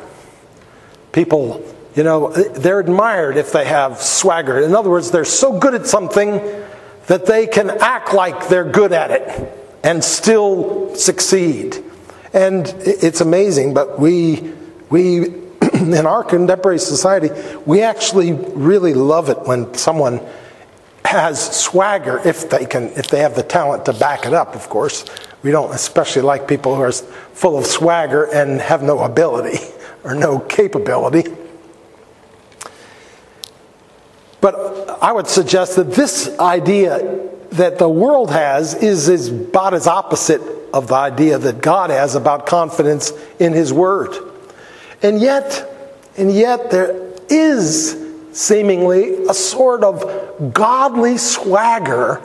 People 1.13 1.65
you 1.99 2.05
know, 2.05 2.31
they're 2.31 2.79
admired 2.79 3.37
if 3.37 3.51
they 3.51 3.65
have 3.65 4.01
swagger. 4.01 4.61
In 4.61 4.73
other 4.73 4.89
words, 4.89 5.11
they're 5.11 5.25
so 5.25 5.59
good 5.59 5.75
at 5.75 5.85
something 5.85 6.41
that 7.09 7.27
they 7.27 7.49
can 7.49 7.71
act 7.71 8.15
like 8.15 8.49
they're 8.49 8.71
good 8.71 8.93
at 8.93 9.11
it 9.11 9.53
and 9.83 10.05
still 10.05 10.95
succeed. 10.95 11.83
And 12.33 12.73
it's 12.79 13.21
amazing, 13.21 13.75
but 13.75 13.99
we, 13.99 14.53
we 14.91 15.25
in 15.75 16.07
our 16.07 16.23
contemporary 16.23 16.79
society, 16.79 17.31
we 17.67 17.83
actually 17.83 18.33
really 18.33 18.95
love 18.95 19.29
it 19.29 19.41
when 19.41 19.75
someone 19.75 20.21
has 21.05 21.41
swagger 21.57 22.21
if 22.25 22.49
they 22.51 22.67
can 22.67 22.91
if 22.91 23.09
they 23.09 23.21
have 23.21 23.35
the 23.35 23.43
talent 23.43 23.87
to 23.87 23.95
back 23.95 24.27
it 24.27 24.35
up 24.35 24.55
of 24.55 24.69
course 24.69 25.07
we 25.43 25.51
don't 25.51 25.75
especially 25.75 26.23
like 26.23 26.49
people 26.49 26.75
who 26.75 26.83
are 26.83 26.93
full 26.93 27.59
of 27.59 27.67
swagger 27.67 28.25
and 28.25 28.61
have 28.61 28.83
no 28.83 29.01
ability 29.01 29.59
or 30.05 30.15
no 30.15 30.39
capability 30.39 31.25
but 34.41 34.89
I 35.03 35.13
would 35.13 35.27
suggest 35.27 35.77
that 35.77 35.93
this 35.93 36.39
idea 36.39 37.29
that 37.53 37.79
the 37.79 37.89
world 37.89 38.31
has 38.31 38.75
is, 38.75 39.09
is 39.09 39.29
about 39.29 39.75
as 39.75 39.87
opposite 39.87 40.41
of 40.73 40.89
the 40.89 40.95
idea 40.95 41.39
that 41.39 41.61
God 41.61 41.91
has 41.91 42.15
about 42.15 42.47
confidence 42.47 43.13
in 43.39 43.53
His 43.53 43.73
Word. 43.73 44.15
And 45.03 45.21
yet, 45.21 45.69
and 46.17 46.33
yet 46.33 46.71
there 46.71 47.15
is 47.29 47.97
seemingly 48.33 49.25
a 49.27 49.35
sort 49.35 49.83
of 49.83 50.53
godly 50.53 51.17
swagger 51.17 52.23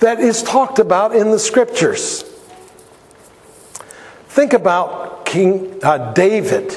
that 0.00 0.20
is 0.20 0.42
talked 0.42 0.78
about 0.78 1.14
in 1.14 1.30
the 1.30 1.38
scriptures. 1.38 2.22
Think 4.28 4.52
about 4.52 5.24
King 5.24 5.78
uh, 5.82 6.12
David 6.12 6.72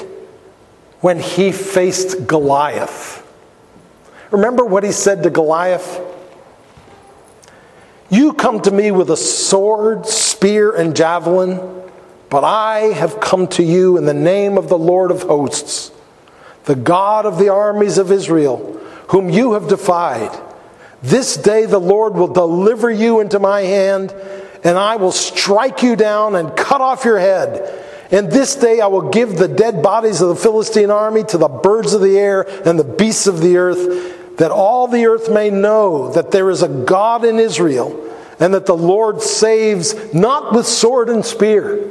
when 1.00 1.18
he 1.18 1.52
faced 1.52 2.26
Goliath. 2.26 3.24
Remember 4.30 4.64
what 4.64 4.84
he 4.84 4.92
said 4.92 5.22
to 5.22 5.30
Goliath? 5.30 6.00
You 8.10 8.32
come 8.32 8.60
to 8.62 8.70
me 8.70 8.90
with 8.90 9.10
a 9.10 9.16
sword, 9.16 10.06
spear, 10.06 10.74
and 10.74 10.96
javelin, 10.96 11.60
but 12.30 12.44
I 12.44 12.92
have 12.94 13.20
come 13.20 13.46
to 13.48 13.62
you 13.62 13.96
in 13.96 14.06
the 14.06 14.14
name 14.14 14.56
of 14.56 14.68
the 14.68 14.78
Lord 14.78 15.10
of 15.10 15.22
hosts, 15.22 15.90
the 16.64 16.74
God 16.74 17.26
of 17.26 17.38
the 17.38 17.48
armies 17.48 17.98
of 17.98 18.10
Israel, 18.10 18.80
whom 19.08 19.28
you 19.30 19.54
have 19.54 19.68
defied. 19.68 20.30
This 21.02 21.36
day 21.36 21.66
the 21.66 21.78
Lord 21.78 22.14
will 22.14 22.28
deliver 22.28 22.90
you 22.90 23.20
into 23.20 23.38
my 23.38 23.60
hand, 23.60 24.14
and 24.64 24.76
I 24.76 24.96
will 24.96 25.12
strike 25.12 25.82
you 25.82 25.96
down 25.96 26.34
and 26.34 26.56
cut 26.56 26.80
off 26.80 27.04
your 27.04 27.18
head. 27.18 27.84
And 28.10 28.30
this 28.30 28.56
day 28.56 28.80
I 28.80 28.86
will 28.86 29.10
give 29.10 29.36
the 29.36 29.48
dead 29.48 29.82
bodies 29.82 30.20
of 30.20 30.28
the 30.28 30.36
Philistine 30.36 30.90
army 30.90 31.24
to 31.24 31.38
the 31.38 31.48
birds 31.48 31.94
of 31.94 32.00
the 32.00 32.18
air 32.18 32.42
and 32.66 32.78
the 32.78 32.84
beasts 32.84 33.26
of 33.26 33.40
the 33.40 33.58
earth, 33.58 34.36
that 34.38 34.50
all 34.50 34.88
the 34.88 35.06
earth 35.06 35.30
may 35.30 35.50
know 35.50 36.10
that 36.12 36.30
there 36.30 36.50
is 36.50 36.62
a 36.62 36.68
God 36.68 37.24
in 37.24 37.38
Israel, 37.38 38.04
and 38.40 38.54
that 38.54 38.66
the 38.66 38.76
Lord 38.76 39.20
saves 39.20 40.14
not 40.14 40.52
with 40.52 40.66
sword 40.66 41.10
and 41.10 41.24
spear. 41.24 41.90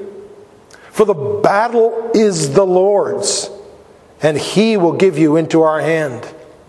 For 0.91 1.05
the 1.05 1.13
battle 1.13 2.11
is 2.15 2.53
the 2.53 2.65
Lord's, 2.65 3.49
and 4.21 4.37
he 4.37 4.75
will 4.75 4.93
give 4.93 5.17
you 5.17 5.35
into 5.35 5.61
our 5.61 5.79
hand. 5.79 6.27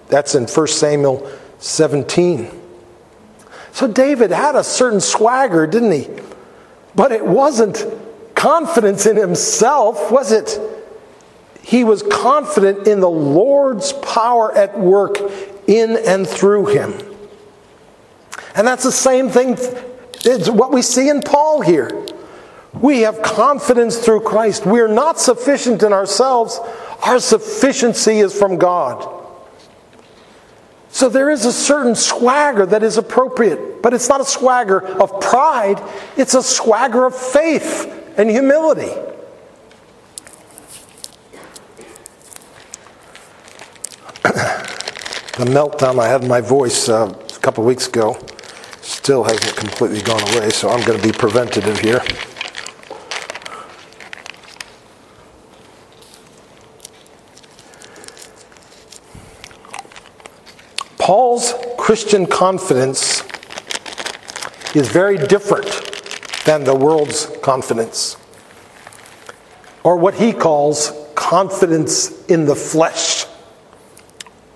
That's 0.09 0.35
in 0.35 0.47
1 0.47 0.66
Samuel 0.66 1.28
17. 1.58 2.50
So 3.72 3.86
David 3.86 4.30
had 4.30 4.56
a 4.56 4.64
certain 4.64 5.00
swagger, 5.00 5.66
didn't 5.66 5.92
he? 5.92 6.08
But 6.94 7.12
it 7.12 7.24
wasn't 7.24 7.84
confidence 8.34 9.06
in 9.06 9.16
himself, 9.16 10.10
was 10.10 10.32
it? 10.32 10.58
He 11.62 11.84
was 11.84 12.02
confident 12.02 12.88
in 12.88 13.00
the 13.00 13.10
Lord's 13.10 13.92
power 13.92 14.56
at 14.56 14.78
work 14.78 15.18
in 15.66 15.96
and 16.06 16.26
through 16.26 16.66
him. 16.66 16.94
And 18.54 18.66
that's 18.66 18.84
the 18.84 18.92
same 18.92 19.28
thing, 19.28 19.56
it's 20.24 20.48
what 20.48 20.72
we 20.72 20.82
see 20.82 21.08
in 21.08 21.20
Paul 21.20 21.60
here. 21.60 22.06
We 22.72 23.00
have 23.00 23.22
confidence 23.22 23.98
through 23.98 24.20
Christ. 24.20 24.66
We 24.66 24.80
are 24.80 24.88
not 24.88 25.18
sufficient 25.20 25.82
in 25.82 25.92
ourselves, 25.92 26.58
our 27.02 27.20
sufficiency 27.20 28.18
is 28.18 28.36
from 28.36 28.56
God. 28.56 29.17
So 30.90 31.09
there 31.09 31.30
is 31.30 31.45
a 31.45 31.52
certain 31.52 31.95
swagger 31.95 32.64
that 32.66 32.83
is 32.83 32.97
appropriate, 32.97 33.83
but 33.83 33.92
it's 33.92 34.09
not 34.09 34.21
a 34.21 34.25
swagger 34.25 34.80
of 34.80 35.21
pride, 35.21 35.83
it's 36.16 36.35
a 36.35 36.42
swagger 36.42 37.04
of 37.04 37.14
faith 37.14 38.14
and 38.16 38.30
humility. 38.30 38.88
the 44.23 45.45
meltdown 45.45 46.00
I 46.00 46.09
had 46.09 46.23
in 46.23 46.28
my 46.28 46.40
voice 46.40 46.88
uh, 46.88 47.07
a 47.07 47.40
couple 47.40 47.64
weeks 47.64 47.87
ago 47.87 48.18
still 48.80 49.25
hasn't 49.25 49.57
completely 49.57 50.00
gone 50.00 50.23
away, 50.35 50.50
so 50.50 50.71
I'm 50.71 50.85
going 50.85 50.99
to 50.99 51.07
be 51.07 51.12
preventative 51.12 51.78
here. 51.78 52.02
Paul's 61.08 61.54
Christian 61.78 62.26
confidence 62.26 63.22
is 64.74 64.90
very 64.90 65.16
different 65.16 65.64
than 66.44 66.64
the 66.64 66.74
world's 66.74 67.34
confidence, 67.40 68.18
or 69.84 69.96
what 69.96 70.12
he 70.12 70.34
calls 70.34 70.92
confidence 71.14 72.26
in 72.26 72.44
the 72.44 72.54
flesh. 72.54 73.24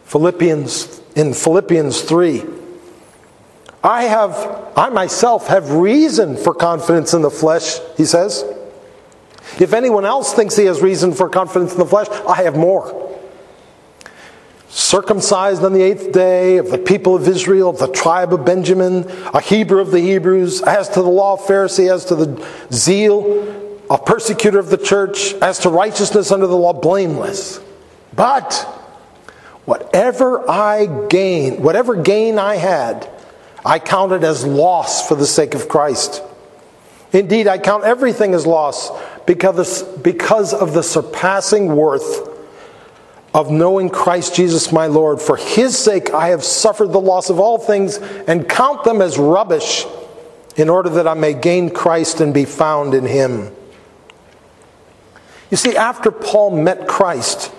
Philippians 0.05 1.01
in 1.17 1.33
Philippians 1.33 2.03
3 2.03 2.45
I 3.83 4.03
have 4.03 4.73
I 4.77 4.91
myself 4.91 5.47
have 5.47 5.71
reason 5.73 6.37
for 6.37 6.53
confidence 6.53 7.15
in 7.15 7.23
the 7.23 7.31
flesh, 7.31 7.79
he 7.97 8.05
says. 8.05 8.45
If 9.59 9.73
anyone 9.73 10.05
else 10.05 10.35
thinks 10.35 10.55
he 10.57 10.67
has 10.67 10.83
reason 10.83 11.15
for 11.15 11.31
confidence 11.31 11.73
in 11.73 11.79
the 11.79 11.87
flesh, 11.87 12.09
I 12.29 12.43
have 12.43 12.57
more 12.59 13.02
circumcised 14.73 15.63
on 15.63 15.75
the 15.75 15.83
eighth 15.83 16.13
day, 16.13 16.57
of 16.57 16.71
the 16.71 16.79
people 16.79 17.15
of 17.15 17.29
Israel, 17.29 17.69
of 17.69 17.79
the 17.79 17.89
tribe 17.89 18.33
of 18.33 18.47
Benjamin, 18.47 19.05
a 19.35 19.41
Hebrew 19.41 19.81
of 19.81 19.91
the 19.91 20.01
Hebrews, 20.01 20.63
as 20.63 20.89
to 20.91 21.03
the 21.03 21.11
law 21.11 21.35
of 21.35 21.41
Pharisee, 21.41 21.93
as 21.93 22.07
to 22.07 22.17
the 22.17 22.49
zeal, 22.73 23.85
a 23.91 23.99
persecutor 23.99 24.59
of 24.59 24.71
the 24.71 24.79
church, 24.79 25.35
as 25.35 25.59
to 25.61 25.69
righteousness 25.69 26.33
under 26.33 26.47
the 26.47 26.57
law, 26.57 26.73
blameless. 26.73 27.61
But 28.17 28.55
whatever 29.67 30.51
I 30.51 31.07
gain, 31.09 31.63
whatever 31.63 31.95
gain 31.95 32.39
I 32.39 32.57
had, 32.57 33.11
I 33.67 33.79
counted 33.79 34.25
as 34.25 34.43
loss 34.43 35.07
for 35.07 35.17
the 35.17 35.27
sake 35.27 35.55
of 35.55 35.69
Christ. 35.69 36.23
Indeed, 37.13 37.47
I 37.47 37.59
count 37.59 37.85
everything 37.85 38.33
as 38.33 38.47
loss 38.47 38.91
because, 39.27 39.83
because 39.99 40.55
of 40.55 40.73
the 40.73 40.83
surpassing 40.83 41.77
worth 41.77 42.32
of 43.35 43.51
knowing 43.51 43.89
Christ 43.89 44.35
Jesus 44.35 44.73
my 44.73 44.87
Lord. 44.87 45.21
For 45.21 45.37
his 45.37 45.77
sake 45.79 46.13
I 46.13 46.29
have 46.29 46.45
suffered 46.45 46.93
the 46.93 47.01
loss 47.01 47.31
of 47.31 47.41
all 47.41 47.59
things 47.59 47.99
and 47.99 48.49
count 48.49 48.85
them 48.85 49.01
as 49.01 49.19
rubbish 49.19 49.87
in 50.57 50.69
order 50.69 50.91
that 50.91 51.09
I 51.09 51.15
may 51.15 51.33
gain 51.33 51.71
Christ 51.71 52.21
and 52.21 52.35
be 52.35 52.45
found 52.45 52.95
in 52.95 53.07
him. 53.07 53.55
You 55.51 55.57
see, 55.57 55.77
after 55.77 56.11
Paul 56.11 56.63
met 56.63 56.87
Christ, 56.89 57.53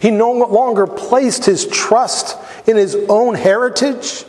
he 0.00 0.10
no 0.10 0.32
longer 0.32 0.86
placed 0.86 1.44
his 1.44 1.66
trust 1.66 2.36
in 2.68 2.76
his 2.76 2.96
own 3.08 3.34
heritage, 3.34 4.24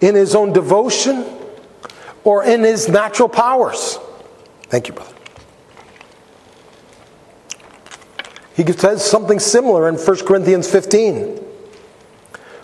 in 0.00 0.14
his 0.14 0.34
own 0.34 0.52
devotion, 0.52 1.24
or 2.24 2.44
in 2.44 2.62
his 2.62 2.88
natural 2.88 3.28
powers. 3.28 3.98
Thank 4.64 4.88
you, 4.88 4.94
brother. 4.94 5.14
He 8.58 8.66
says 8.72 9.08
something 9.08 9.38
similar 9.38 9.88
in 9.88 9.94
1 9.94 10.26
Corinthians 10.26 10.68
15. 10.68 11.44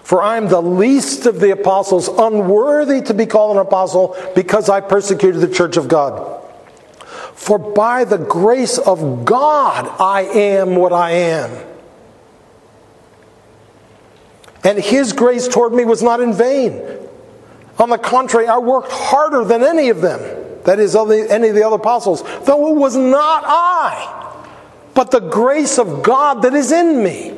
For 0.03 0.21
I 0.21 0.37
am 0.37 0.49
the 0.49 0.61
least 0.61 1.25
of 1.25 1.39
the 1.39 1.53
apostles, 1.53 2.09
unworthy 2.09 3.01
to 3.03 3.15
be 3.15 3.27
called 3.27 3.57
an 3.57 3.63
apostle, 3.63 4.17
because 4.35 4.69
I 4.69 4.81
persecuted 4.81 5.41
the 5.41 5.49
church 5.49 5.77
of 5.77 5.87
God. 5.87 6.43
For 7.35 7.61
by 7.61 8.05
the 8.05 8.19
grace 8.19 8.77
of 8.77 9.25
God 9.25 9.87
I 10.01 10.23
am 10.23 10.75
what 10.75 10.93
I 10.93 11.13
am. 11.13 11.65
And 14.65 14.79
his 14.79 15.13
grace 15.13 15.47
toward 15.47 15.73
me 15.75 15.85
was 15.85 16.03
not 16.03 16.21
in 16.21 16.33
vain. 16.33 16.83
On 17.79 17.89
the 17.89 17.99
contrary, 17.99 18.49
I 18.49 18.59
worked 18.59 18.91
harder 18.91 19.45
than 19.45 19.63
any 19.63 19.91
of 19.91 20.01
them, 20.01 20.21
that 20.65 20.81
is, 20.81 20.97
any 20.97 21.51
of 21.51 21.55
the 21.55 21.65
other 21.65 21.77
apostles, 21.77 22.25
though 22.47 22.75
it 22.75 22.79
was 22.81 22.97
not 22.97 23.45
I 23.47 24.23
but 24.95 25.11
the 25.11 25.21
grace 25.21 25.79
of 25.79 26.03
God 26.03 26.43
that 26.43 26.55
is 26.55 26.73
in 26.73 27.03
me. 27.03 27.35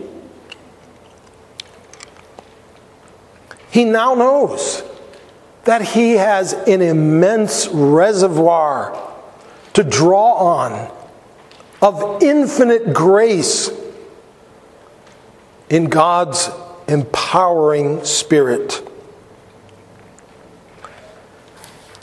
He 3.70 3.84
now 3.84 4.14
knows 4.14 4.82
that 5.64 5.82
he 5.82 6.12
has 6.12 6.52
an 6.52 6.80
immense 6.80 7.66
reservoir 7.68 9.02
to 9.74 9.82
draw 9.82 10.34
on 10.34 10.92
of 11.82 12.22
infinite 12.22 12.94
grace 12.94 13.70
in 15.68 15.86
God's 15.86 16.48
empowering 16.88 18.04
spirit. 18.04 18.82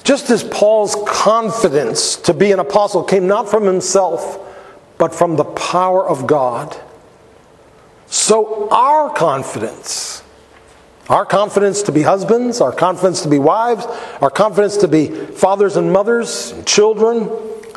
Just 0.04 0.30
as 0.30 0.44
Paul's 0.44 0.96
confidence 1.08 2.18
to 2.18 2.34
be 2.34 2.52
an 2.52 2.60
apostle 2.60 3.04
came 3.04 3.26
not 3.26 3.50
from 3.50 3.64
himself, 3.64 4.40
but 5.04 5.14
from 5.14 5.36
the 5.36 5.44
power 5.44 6.08
of 6.08 6.26
God. 6.26 6.80
So, 8.08 8.70
our 8.70 9.10
confidence, 9.10 10.24
our 11.10 11.26
confidence 11.26 11.82
to 11.82 11.92
be 11.92 12.04
husbands, 12.04 12.62
our 12.62 12.72
confidence 12.72 13.22
to 13.24 13.28
be 13.28 13.38
wives, 13.38 13.86
our 14.22 14.30
confidence 14.30 14.78
to 14.78 14.88
be 14.88 15.08
fathers 15.08 15.76
and 15.76 15.92
mothers, 15.92 16.54
children, 16.66 17.30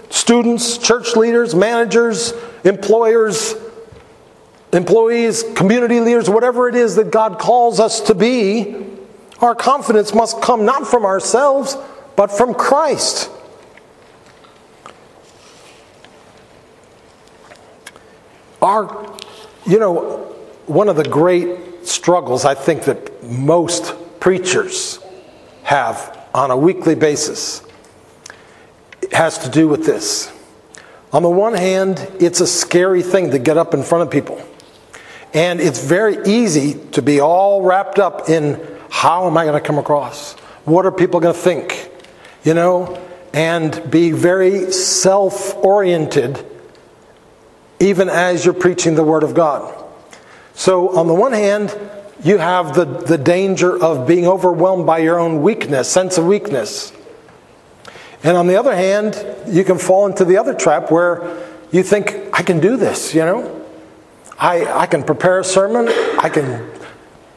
students, 0.09 0.79
church 0.79 1.17
leaders, 1.17 1.53
managers, 1.53 2.33
employers, 2.63 3.57
employees, 4.73 5.43
community 5.57 5.99
leaders, 5.99 6.31
whatever 6.31 6.69
it 6.69 6.77
is 6.77 6.95
that 6.95 7.11
God 7.11 7.41
calls 7.41 7.81
us 7.81 8.03
to 8.03 8.15
be, 8.15 8.87
our 9.41 9.57
confidence 9.57 10.15
must 10.15 10.41
come 10.41 10.65
not 10.65 10.87
from 10.87 11.05
ourselves, 11.05 11.77
but 12.15 12.29
from 12.29 12.55
Christ. 12.55 13.33
Our, 18.67 19.17
you 19.65 19.79
know, 19.79 20.35
one 20.67 20.89
of 20.89 20.97
the 20.97 21.05
great 21.05 21.87
struggles 21.87 22.45
I 22.45 22.55
think 22.55 22.83
that 22.87 23.23
most 23.23 23.95
preachers 24.19 24.99
have 25.63 26.19
on 26.35 26.51
a 26.51 26.57
weekly 26.57 26.97
basis 26.97 27.63
has 29.13 29.39
to 29.39 29.51
do 29.51 29.69
with 29.69 29.87
this. 29.87 30.33
On 31.13 31.23
the 31.23 31.31
one 31.31 31.55
hand, 31.55 32.11
it's 32.19 32.41
a 32.41 32.47
scary 32.47 33.03
thing 33.03 33.31
to 33.31 33.39
get 33.39 33.57
up 33.57 33.73
in 33.73 33.85
front 33.85 34.03
of 34.03 34.11
people. 34.11 34.45
And 35.33 35.61
it's 35.61 35.87
very 35.87 36.27
easy 36.27 36.75
to 36.91 37.03
be 37.03 37.21
all 37.21 37.63
wrapped 37.63 38.01
up 38.01 38.29
in 38.29 38.61
how 38.91 39.29
am 39.29 39.39
I 39.39 39.45
going 39.45 39.63
to 39.63 39.65
come 39.65 39.79
across? 39.79 40.33
What 40.65 40.87
are 40.87 40.91
people 40.91 41.21
going 41.21 41.37
to 41.37 41.41
think? 41.41 41.89
You 42.43 42.55
know, 42.55 43.01
and 43.33 43.89
be 43.89 44.11
very 44.11 44.73
self 44.73 45.55
oriented 45.55 46.45
even 47.81 48.09
as 48.09 48.45
you're 48.45 48.55
preaching 48.55 48.95
the 48.95 49.05
Word 49.05 49.23
of 49.23 49.35
God. 49.35 49.85
So, 50.55 50.97
on 50.97 51.07
the 51.07 51.15
one 51.15 51.33
hand, 51.33 51.77
you 52.23 52.39
have 52.39 52.75
the, 52.75 52.85
the 52.85 53.19
danger 53.19 53.77
of 53.83 54.07
being 54.07 54.27
overwhelmed 54.27 54.87
by 54.87 54.99
your 54.99 55.19
own 55.19 55.43
weakness, 55.43 55.89
sense 55.89 56.17
of 56.17 56.25
weakness. 56.25 56.93
And 58.23 58.37
on 58.37 58.47
the 58.47 58.57
other 58.57 58.75
hand, 58.75 59.23
you 59.47 59.65
can 59.65 59.79
fall 59.79 60.07
into 60.07 60.25
the 60.25 60.39
other 60.39 60.55
trap 60.55 60.91
where 60.91 61.45
you 61.71 61.83
think, 61.83 62.17
I 62.33 62.43
can 62.43 62.61
do 62.61 62.77
this, 62.77 63.15
you 63.15 63.21
know? 63.21 63.65
I, 64.39 64.65
I 64.65 64.87
can 64.87 65.05
prepare 65.05 65.41
a 65.41 65.45
sermon, 65.45 65.89
I 66.19 66.29
can 66.29 66.71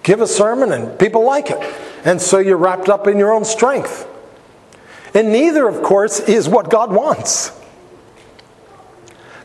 give 0.03 0.21
a 0.21 0.27
sermon, 0.27 0.71
and 0.71 0.97
people 0.97 1.25
like 1.25 1.49
it. 1.49 1.59
And 2.05 2.21
so 2.21 2.39
you're 2.39 2.57
wrapped 2.57 2.89
up 2.89 3.07
in 3.07 3.17
your 3.17 3.33
own 3.33 3.45
strength. 3.45 4.07
And 5.13 5.31
neither, 5.31 5.67
of 5.67 5.83
course, 5.83 6.19
is 6.19 6.47
what 6.47 6.69
God 6.69 6.93
wants. 6.93 7.51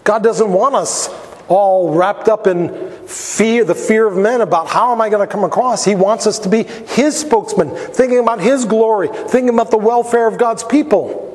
God 0.04 0.22
doesn't 0.22 0.52
want 0.52 0.74
us 0.74 1.08
all 1.48 1.94
wrapped 1.94 2.28
up 2.28 2.46
in 2.46 2.90
fear, 3.06 3.64
the 3.64 3.74
fear 3.74 4.06
of 4.06 4.16
men 4.16 4.40
about 4.40 4.68
how 4.68 4.92
am 4.92 5.00
I 5.00 5.08
going 5.08 5.26
to 5.26 5.30
come 5.30 5.44
across. 5.44 5.84
He 5.84 5.94
wants 5.94 6.26
us 6.26 6.38
to 6.40 6.48
be 6.48 6.62
His 6.62 7.18
spokesman, 7.18 7.70
thinking 7.70 8.18
about 8.18 8.40
His 8.40 8.64
glory, 8.64 9.08
thinking 9.08 9.50
about 9.50 9.70
the 9.70 9.78
welfare 9.78 10.26
of 10.26 10.38
God's 10.38 10.64
people. 10.64 11.30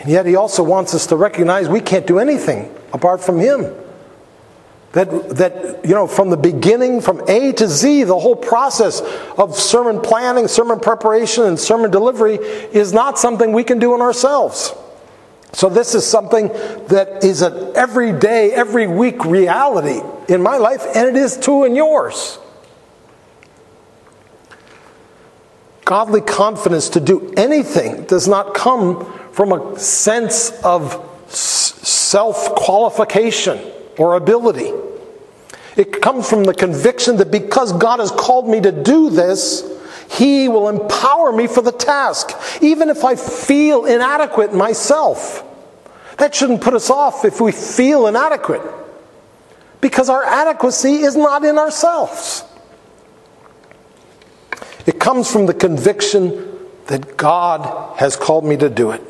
And 0.00 0.08
yet 0.08 0.26
He 0.26 0.36
also 0.36 0.62
wants 0.62 0.94
us 0.94 1.08
to 1.08 1.16
recognize 1.16 1.68
we 1.68 1.80
can't 1.80 2.06
do 2.06 2.18
anything 2.18 2.74
apart 2.92 3.20
from 3.20 3.38
Him. 3.38 3.74
That, 4.92 5.36
that, 5.36 5.84
you 5.84 5.94
know, 5.94 6.06
from 6.06 6.30
the 6.30 6.36
beginning, 6.36 7.02
from 7.02 7.22
A 7.28 7.52
to 7.52 7.68
Z, 7.68 8.04
the 8.04 8.18
whole 8.18 8.34
process 8.34 9.02
of 9.36 9.54
sermon 9.54 10.00
planning, 10.00 10.48
sermon 10.48 10.80
preparation, 10.80 11.44
and 11.44 11.60
sermon 11.60 11.90
delivery 11.90 12.36
is 12.36 12.92
not 12.92 13.18
something 13.18 13.52
we 13.52 13.64
can 13.64 13.78
do 13.78 13.94
in 13.94 14.00
ourselves. 14.00 14.72
So, 15.52 15.68
this 15.68 15.94
is 15.94 16.06
something 16.06 16.48
that 16.88 17.24
is 17.24 17.42
an 17.42 17.74
everyday, 17.74 18.52
every 18.52 18.86
week 18.86 19.24
reality 19.24 20.00
in 20.28 20.42
my 20.42 20.56
life, 20.58 20.84
and 20.94 21.08
it 21.08 21.16
is 21.16 21.36
too 21.36 21.64
in 21.64 21.74
yours. 21.74 22.38
Godly 25.84 26.20
confidence 26.20 26.90
to 26.90 27.00
do 27.00 27.32
anything 27.36 28.04
does 28.04 28.28
not 28.28 28.52
come 28.54 29.10
from 29.32 29.52
a 29.52 29.78
sense 29.78 30.50
of 30.62 31.04
self 31.30 32.54
qualification 32.54 33.58
or 33.96 34.16
ability. 34.16 34.72
It 35.76 36.02
comes 36.02 36.28
from 36.28 36.44
the 36.44 36.52
conviction 36.52 37.16
that 37.18 37.30
because 37.30 37.72
God 37.72 38.00
has 38.00 38.10
called 38.10 38.48
me 38.48 38.60
to 38.60 38.72
do 38.72 39.10
this, 39.10 39.62
He 40.08 40.48
will 40.48 40.68
empower 40.68 41.32
me 41.32 41.46
for 41.46 41.60
the 41.62 41.72
task, 41.72 42.30
even 42.62 42.88
if 42.88 43.04
I 43.04 43.14
feel 43.14 43.84
inadequate 43.84 44.54
myself. 44.54 45.44
That 46.16 46.34
shouldn't 46.34 46.62
put 46.62 46.74
us 46.74 46.90
off 46.90 47.24
if 47.24 47.40
we 47.40 47.52
feel 47.52 48.06
inadequate, 48.06 48.62
because 49.80 50.08
our 50.08 50.24
adequacy 50.24 50.96
is 50.96 51.14
not 51.14 51.44
in 51.44 51.58
ourselves. 51.58 52.44
It 54.86 54.98
comes 54.98 55.30
from 55.30 55.46
the 55.46 55.54
conviction 55.54 56.58
that 56.86 57.16
God 57.16 57.98
has 57.98 58.16
called 58.16 58.44
me 58.44 58.56
to 58.56 58.70
do 58.70 58.90
it. 58.90 59.02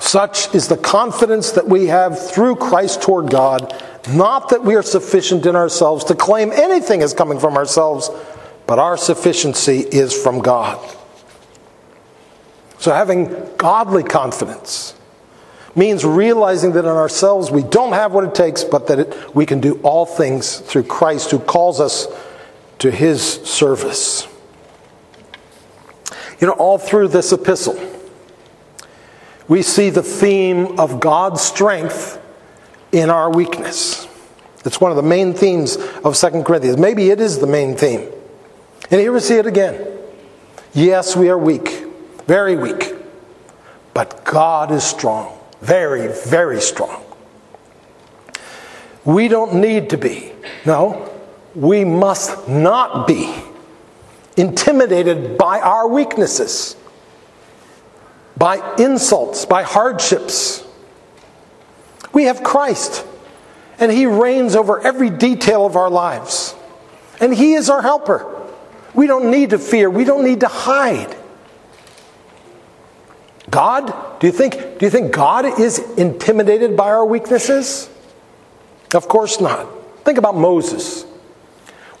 Such 0.00 0.54
is 0.54 0.68
the 0.68 0.76
confidence 0.76 1.52
that 1.52 1.68
we 1.68 1.86
have 1.86 2.30
through 2.30 2.56
Christ 2.56 3.02
toward 3.02 3.30
God, 3.30 3.72
not 4.06 4.50
that 4.50 4.64
we 4.64 4.74
are 4.74 4.82
sufficient 4.82 5.44
in 5.46 5.56
ourselves 5.56 6.04
to 6.04 6.14
claim 6.14 6.52
anything 6.52 7.02
as 7.02 7.12
coming 7.12 7.38
from 7.38 7.56
ourselves, 7.56 8.10
but 8.66 8.78
our 8.78 8.96
sufficiency 8.96 9.80
is 9.80 10.14
from 10.14 10.40
God. 10.40 10.78
So, 12.78 12.92
having 12.92 13.34
godly 13.56 14.04
confidence 14.04 14.94
means 15.74 16.04
realizing 16.04 16.72
that 16.72 16.84
in 16.84 16.90
ourselves 16.90 17.50
we 17.50 17.62
don't 17.62 17.92
have 17.92 18.12
what 18.12 18.24
it 18.24 18.34
takes, 18.34 18.64
but 18.64 18.86
that 18.86 18.98
it, 19.00 19.34
we 19.34 19.46
can 19.46 19.60
do 19.60 19.80
all 19.82 20.06
things 20.06 20.58
through 20.58 20.84
Christ 20.84 21.30
who 21.30 21.38
calls 21.38 21.80
us 21.80 22.06
to 22.78 22.90
his 22.90 23.22
service. 23.22 24.28
You 26.40 26.46
know, 26.46 26.52
all 26.52 26.78
through 26.78 27.08
this 27.08 27.32
epistle, 27.32 27.78
we 29.48 29.62
see 29.62 29.90
the 29.90 30.02
theme 30.02 30.78
of 30.78 31.00
God's 31.00 31.40
strength 31.40 32.20
in 32.92 33.10
our 33.10 33.30
weakness. 33.30 34.06
It's 34.64 34.80
one 34.80 34.90
of 34.90 34.96
the 34.96 35.02
main 35.02 35.34
themes 35.34 35.76
of 36.04 36.16
Second 36.16 36.44
Corinthians. 36.44 36.78
Maybe 36.78 37.10
it 37.10 37.20
is 37.20 37.38
the 37.38 37.46
main 37.46 37.76
theme. 37.76 38.08
And 38.90 39.00
here 39.00 39.12
we 39.12 39.20
see 39.20 39.36
it 39.36 39.46
again. 39.46 39.86
Yes, 40.74 41.16
we 41.16 41.28
are 41.30 41.38
weak, 41.38 41.84
very 42.26 42.56
weak. 42.56 42.94
But 43.94 44.24
God 44.24 44.70
is 44.70 44.84
strong, 44.84 45.38
very, 45.60 46.12
very 46.26 46.60
strong. 46.60 47.04
We 49.04 49.28
don't 49.28 49.54
need 49.54 49.90
to 49.90 49.98
be. 49.98 50.32
No, 50.66 51.10
we 51.54 51.84
must 51.84 52.48
not 52.48 53.06
be 53.06 53.34
intimidated 54.36 55.38
by 55.38 55.60
our 55.60 55.88
weaknesses 55.88 56.76
by 58.38 58.76
insults, 58.76 59.44
by 59.44 59.64
hardships. 59.64 60.64
We 62.18 62.24
have 62.24 62.42
Christ, 62.42 63.06
and 63.78 63.92
He 63.92 64.04
reigns 64.04 64.56
over 64.56 64.84
every 64.84 65.08
detail 65.08 65.64
of 65.64 65.76
our 65.76 65.88
lives. 65.88 66.52
And 67.20 67.32
He 67.32 67.52
is 67.52 67.70
our 67.70 67.80
helper. 67.80 68.26
We 68.92 69.06
don't 69.06 69.30
need 69.30 69.50
to 69.50 69.58
fear, 69.60 69.88
we 69.88 70.02
don't 70.02 70.24
need 70.24 70.40
to 70.40 70.48
hide. 70.48 71.16
God, 73.48 74.18
do 74.18 74.26
you 74.26 74.32
think, 74.32 74.54
do 74.80 74.86
you 74.86 74.90
think 74.90 75.12
God 75.12 75.60
is 75.60 75.78
intimidated 75.96 76.76
by 76.76 76.88
our 76.88 77.06
weaknesses? 77.06 77.88
Of 78.92 79.06
course 79.06 79.40
not. 79.40 79.68
Think 80.04 80.18
about 80.18 80.34
Moses. 80.34 81.06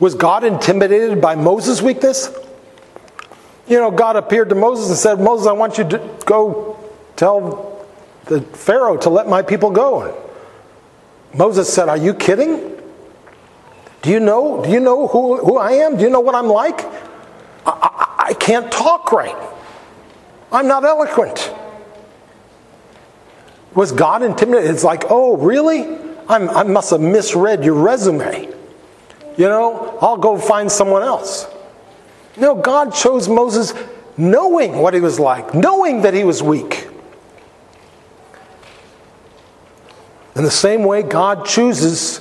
Was 0.00 0.16
God 0.16 0.42
intimidated 0.42 1.20
by 1.20 1.36
Moses' 1.36 1.80
weakness? 1.80 2.28
you 3.68 3.78
know, 3.78 3.92
God 3.92 4.16
appeared 4.16 4.48
to 4.48 4.56
Moses 4.56 4.88
and 4.88 4.98
said, 4.98 5.20
Moses, 5.20 5.46
I 5.46 5.52
want 5.52 5.78
you 5.78 5.84
to 5.84 6.10
go 6.26 6.76
tell 7.14 7.67
the 8.28 8.40
Pharaoh 8.40 8.96
to 8.98 9.10
let 9.10 9.26
my 9.26 9.42
people 9.42 9.70
go. 9.70 10.24
Moses 11.34 11.72
said, 11.72 11.88
Are 11.88 11.96
you 11.96 12.14
kidding? 12.14 12.76
Do 14.02 14.10
you 14.10 14.20
know? 14.20 14.62
Do 14.64 14.70
you 14.70 14.80
know 14.80 15.08
who, 15.08 15.38
who 15.38 15.58
I 15.58 15.72
am? 15.72 15.96
Do 15.96 16.02
you 16.04 16.10
know 16.10 16.20
what 16.20 16.34
I'm 16.34 16.46
like? 16.46 16.80
I, 17.66 17.72
I, 17.72 18.24
I 18.28 18.34
can't 18.34 18.70
talk 18.70 19.12
right. 19.12 19.36
I'm 20.52 20.68
not 20.68 20.84
eloquent. 20.84 21.52
Was 23.74 23.92
God 23.92 24.22
intimidated? 24.22 24.70
It's 24.70 24.84
like, 24.84 25.04
oh, 25.10 25.36
really? 25.36 25.98
I'm, 26.28 26.48
I 26.50 26.62
must 26.62 26.90
have 26.90 27.00
misread 27.00 27.64
your 27.64 27.74
resume. 27.74 28.46
You 29.36 29.44
know, 29.44 29.98
I'll 30.00 30.16
go 30.16 30.38
find 30.38 30.70
someone 30.70 31.02
else. 31.02 31.46
No, 32.36 32.54
God 32.54 32.94
chose 32.94 33.28
Moses 33.28 33.74
knowing 34.16 34.78
what 34.78 34.94
he 34.94 35.00
was 35.00 35.20
like, 35.20 35.54
knowing 35.54 36.02
that 36.02 36.14
he 36.14 36.24
was 36.24 36.42
weak. 36.42 36.87
In 40.38 40.44
the 40.44 40.50
same 40.52 40.84
way, 40.84 41.02
God 41.02 41.44
chooses 41.44 42.20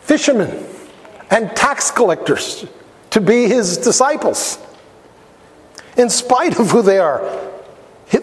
fishermen 0.00 0.66
and 1.30 1.54
tax 1.54 1.90
collectors 1.90 2.64
to 3.10 3.20
be 3.20 3.46
his 3.46 3.76
disciples. 3.76 4.58
In 5.98 6.08
spite 6.08 6.58
of 6.58 6.70
who 6.70 6.80
they 6.80 6.98
are, 6.98 7.20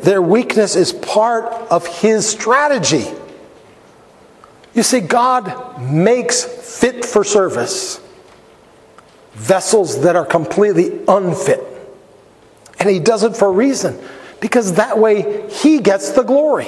their 0.01 0.21
weakness 0.21 0.75
is 0.75 0.91
part 0.91 1.45
of 1.71 1.85
his 1.85 2.27
strategy. 2.27 3.05
You 4.73 4.81
see, 4.81 4.99
God 4.99 5.79
makes 5.81 6.43
fit 6.43 7.05
for 7.05 7.23
service 7.23 8.01
vessels 9.33 10.01
that 10.01 10.15
are 10.15 10.25
completely 10.25 11.01
unfit. 11.07 11.63
And 12.79 12.89
he 12.89 12.99
does 12.99 13.23
it 13.23 13.35
for 13.35 13.49
a 13.49 13.51
reason, 13.51 13.99
because 14.41 14.73
that 14.73 14.97
way 14.97 15.47
he 15.49 15.79
gets 15.79 16.11
the 16.11 16.23
glory. 16.23 16.67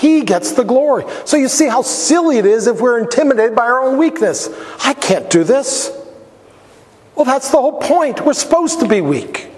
He 0.00 0.22
gets 0.22 0.52
the 0.52 0.64
glory. 0.64 1.04
So 1.26 1.36
you 1.36 1.46
see 1.48 1.68
how 1.68 1.82
silly 1.82 2.38
it 2.38 2.46
is 2.46 2.66
if 2.66 2.80
we're 2.80 2.98
intimidated 2.98 3.54
by 3.54 3.64
our 3.64 3.84
own 3.84 3.98
weakness. 3.98 4.48
I 4.82 4.94
can't 4.94 5.28
do 5.28 5.44
this. 5.44 5.94
Well, 7.14 7.26
that's 7.26 7.50
the 7.50 7.58
whole 7.58 7.78
point. 7.78 8.24
We're 8.24 8.32
supposed 8.32 8.80
to 8.80 8.88
be 8.88 9.02
weak. 9.02 9.50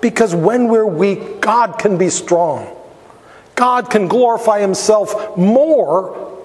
Because 0.00 0.32
when 0.32 0.68
we're 0.68 0.86
weak, 0.86 1.40
God 1.40 1.76
can 1.76 1.98
be 1.98 2.08
strong. 2.08 2.72
God 3.56 3.90
can 3.90 4.06
glorify 4.06 4.60
himself 4.60 5.36
more 5.36 6.44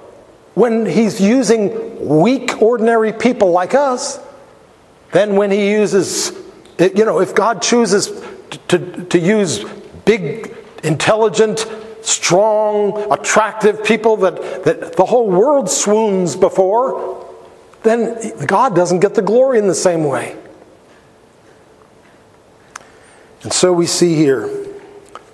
when 0.56 0.88
he's 0.88 1.22
using 1.22 2.08
weak, 2.10 2.60
ordinary 2.64 3.14
people 3.14 3.52
like 3.52 3.76
us 3.76 4.20
than 5.12 5.36
when 5.36 5.52
he 5.52 5.70
uses, 5.70 6.32
you 6.80 7.06
know, 7.06 7.20
if 7.20 7.36
God 7.36 7.62
chooses 7.62 8.10
to, 8.70 9.06
to 9.06 9.20
use 9.20 9.64
big, 10.06 10.56
intelligent, 10.84 11.68
strong, 12.10 13.12
attractive 13.12 13.84
people 13.84 14.18
that, 14.18 14.64
that 14.64 14.94
the 14.96 15.06
whole 15.06 15.30
world 15.30 15.70
swoons 15.70 16.36
before, 16.36 17.26
then 17.84 18.46
God 18.46 18.76
doesn't 18.76 19.00
get 19.00 19.16
the 19.16 19.22
glory 19.22 19.60
in 19.60 19.68
the 19.68 19.76
same 19.76 20.04
way. 20.04 20.36
And 23.44 23.54
so 23.54 23.72
we 23.72 23.86
see 23.86 24.16
here 24.16 24.50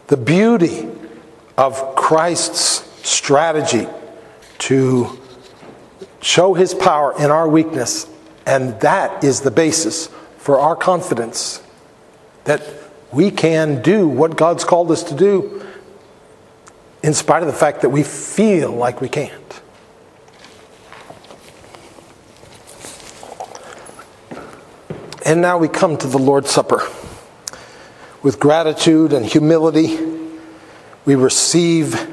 the 0.07 0.17
beauty 0.17 0.87
of 1.57 1.95
Christ's 1.95 2.83
strategy 3.07 3.87
to 4.59 5.19
show 6.21 6.53
his 6.53 6.73
power 6.73 7.15
in 7.17 7.31
our 7.31 7.47
weakness. 7.47 8.07
And 8.45 8.79
that 8.81 9.23
is 9.23 9.41
the 9.41 9.51
basis 9.51 10.07
for 10.37 10.59
our 10.59 10.75
confidence 10.75 11.63
that 12.43 12.61
we 13.11 13.31
can 13.31 13.81
do 13.81 14.07
what 14.07 14.37
God's 14.37 14.63
called 14.63 14.91
us 14.91 15.03
to 15.05 15.15
do 15.15 15.64
in 17.05 17.13
spite 17.13 17.43
of 17.43 17.47
the 17.47 17.53
fact 17.53 17.81
that 17.81 17.89
we 17.89 18.01
feel 18.01 18.71
like 18.71 18.99
we 18.99 19.07
can't. 19.07 19.61
And 25.23 25.39
now 25.39 25.59
we 25.59 25.67
come 25.67 25.97
to 25.97 26.07
the 26.07 26.17
Lord's 26.17 26.49
Supper. 26.49 26.81
With 28.23 28.39
gratitude 28.39 29.13
and 29.13 29.23
humility, 29.23 29.99
we 31.05 31.13
receive 31.13 32.09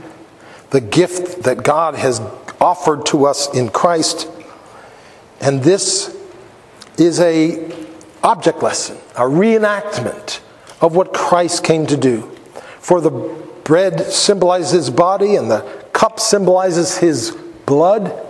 the 0.68 0.82
gift 0.82 1.44
that 1.44 1.62
God 1.62 1.94
has 1.94 2.20
offered 2.60 3.06
to 3.06 3.24
us 3.24 3.48
in 3.54 3.70
Christ. 3.70 4.28
And 5.40 5.62
this 5.62 6.14
is 6.98 7.18
a 7.18 7.74
object 8.22 8.62
lesson, 8.62 8.98
a 9.16 9.22
reenactment 9.22 10.40
of 10.82 10.94
what 10.94 11.14
Christ 11.14 11.64
came 11.64 11.86
to 11.86 11.96
do. 11.96 12.30
For 12.78 13.00
the 13.00 13.10
bread 13.64 14.00
symbolizes 14.00 14.70
his 14.72 14.90
body 14.90 15.36
and 15.36 15.50
the 15.50 15.60
cup 15.92 16.20
symbolizes 16.20 16.98
his 16.98 17.30
blood. 17.66 18.26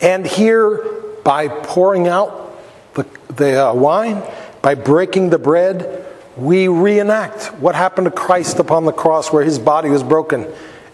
And 0.00 0.26
here, 0.26 0.78
by 1.24 1.48
pouring 1.48 2.08
out 2.08 2.58
the, 2.94 3.06
the 3.34 3.68
uh, 3.68 3.74
wine, 3.74 4.22
by 4.62 4.74
breaking 4.74 5.30
the 5.30 5.38
bread, 5.38 6.06
we 6.36 6.68
reenact 6.68 7.52
what 7.54 7.74
happened 7.74 8.06
to 8.06 8.10
Christ 8.10 8.58
upon 8.58 8.84
the 8.84 8.92
cross, 8.92 9.32
where 9.32 9.44
his 9.44 9.58
body 9.58 9.90
was 9.90 10.02
broken 10.02 10.46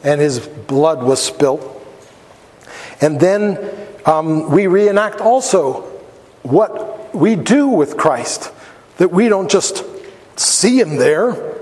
and 0.02 0.20
his 0.20 0.40
blood 0.40 1.02
was 1.02 1.22
spilt. 1.22 1.72
And 3.00 3.20
then 3.20 3.58
um, 4.04 4.50
we 4.50 4.66
reenact 4.66 5.20
also 5.20 5.82
what 6.42 7.14
we 7.14 7.36
do 7.36 7.68
with 7.68 7.96
Christ, 7.96 8.52
that 8.98 9.10
we 9.10 9.28
don't 9.28 9.50
just 9.50 9.84
see 10.36 10.80
him 10.80 10.96
there 10.96 11.55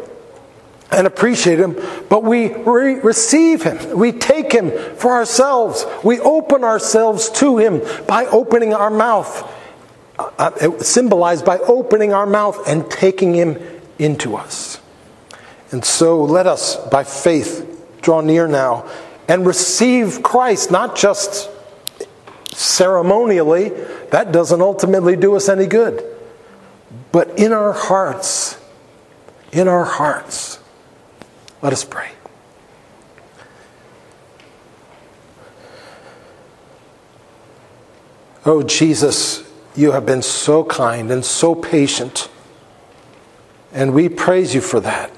and 0.94 1.06
appreciate 1.06 1.58
him, 1.58 1.76
but 2.08 2.22
we 2.22 2.54
re- 2.54 3.00
receive 3.00 3.62
him. 3.62 3.98
We 3.98 4.12
take 4.12 4.52
him 4.52 4.70
for 4.96 5.12
ourselves. 5.12 5.84
We 6.04 6.20
open 6.20 6.64
ourselves 6.64 7.30
to 7.40 7.58
him 7.58 7.82
by 8.06 8.26
opening 8.26 8.72
our 8.74 8.90
mouth, 8.90 9.52
uh, 10.18 10.30
uh 10.38 10.78
symbolized 10.78 11.44
by 11.44 11.58
opening 11.58 12.12
our 12.12 12.26
mouth 12.26 12.68
and 12.68 12.88
taking 12.90 13.34
him 13.34 13.58
into 13.98 14.36
us. 14.36 14.80
And 15.72 15.84
so 15.84 16.22
let 16.22 16.46
us, 16.46 16.76
by 16.88 17.04
faith, 17.04 17.70
draw 18.00 18.20
near 18.20 18.46
now 18.46 18.88
and 19.28 19.46
receive 19.46 20.22
Christ, 20.22 20.70
not 20.70 20.96
just 20.96 21.50
ceremonially, 22.52 23.70
that 24.10 24.32
doesn't 24.32 24.60
ultimately 24.60 25.16
do 25.16 25.34
us 25.34 25.48
any 25.48 25.66
good, 25.66 26.04
but 27.10 27.38
in 27.38 27.52
our 27.52 27.72
hearts, 27.72 28.58
in 29.52 29.66
our 29.66 29.84
hearts. 29.84 30.53
Let 31.64 31.72
us 31.72 31.82
pray. 31.82 32.10
Oh, 38.44 38.62
Jesus, 38.62 39.50
you 39.74 39.92
have 39.92 40.04
been 40.04 40.20
so 40.20 40.62
kind 40.62 41.10
and 41.10 41.24
so 41.24 41.54
patient, 41.54 42.28
and 43.72 43.94
we 43.94 44.10
praise 44.10 44.54
you 44.54 44.60
for 44.60 44.78
that. 44.80 45.10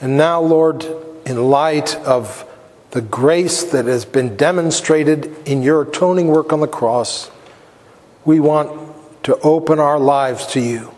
And 0.00 0.16
now, 0.16 0.40
Lord, 0.40 0.86
in 1.26 1.50
light 1.50 1.94
of 1.96 2.46
the 2.92 3.02
grace 3.02 3.64
that 3.64 3.84
has 3.84 4.06
been 4.06 4.36
demonstrated 4.36 5.46
in 5.46 5.60
your 5.60 5.82
atoning 5.82 6.28
work 6.28 6.50
on 6.50 6.60
the 6.60 6.66
cross, 6.66 7.30
we 8.24 8.40
want 8.40 8.94
to 9.24 9.38
open 9.40 9.80
our 9.80 9.98
lives 9.98 10.46
to 10.54 10.60
you 10.60 10.94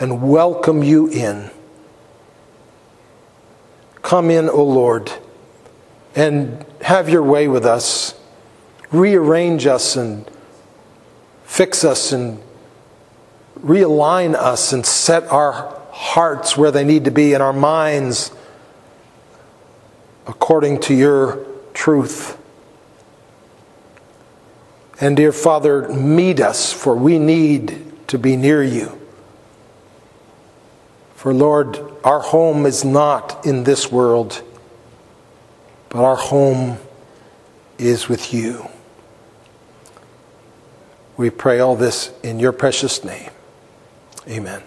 and 0.00 0.30
welcome 0.30 0.82
you 0.82 1.08
in. 1.08 1.50
Come 4.04 4.30
in, 4.30 4.50
O 4.50 4.62
Lord, 4.62 5.10
and 6.14 6.62
have 6.82 7.08
your 7.08 7.22
way 7.22 7.48
with 7.48 7.64
us. 7.64 8.14
Rearrange 8.92 9.66
us 9.66 9.96
and 9.96 10.30
fix 11.44 11.84
us 11.84 12.12
and 12.12 12.38
realign 13.60 14.34
us 14.34 14.74
and 14.74 14.84
set 14.84 15.24
our 15.28 15.80
hearts 15.90 16.54
where 16.54 16.70
they 16.70 16.84
need 16.84 17.06
to 17.06 17.10
be 17.10 17.32
and 17.32 17.42
our 17.42 17.54
minds 17.54 18.30
according 20.26 20.80
to 20.80 20.94
your 20.94 21.46
truth. 21.72 22.36
And 25.00 25.16
dear 25.16 25.32
Father, 25.32 25.88
meet 25.88 26.40
us, 26.40 26.74
for 26.74 26.94
we 26.94 27.18
need 27.18 28.06
to 28.08 28.18
be 28.18 28.36
near 28.36 28.62
you. 28.62 29.00
For 31.16 31.32
Lord, 31.32 31.93
our 32.04 32.20
home 32.20 32.66
is 32.66 32.84
not 32.84 33.46
in 33.46 33.64
this 33.64 33.90
world, 33.90 34.42
but 35.88 36.04
our 36.04 36.16
home 36.16 36.76
is 37.78 38.08
with 38.08 38.32
you. 38.32 38.68
We 41.16 41.30
pray 41.30 41.60
all 41.60 41.76
this 41.76 42.12
in 42.22 42.38
your 42.38 42.52
precious 42.52 43.02
name. 43.04 43.30
Amen. 44.28 44.62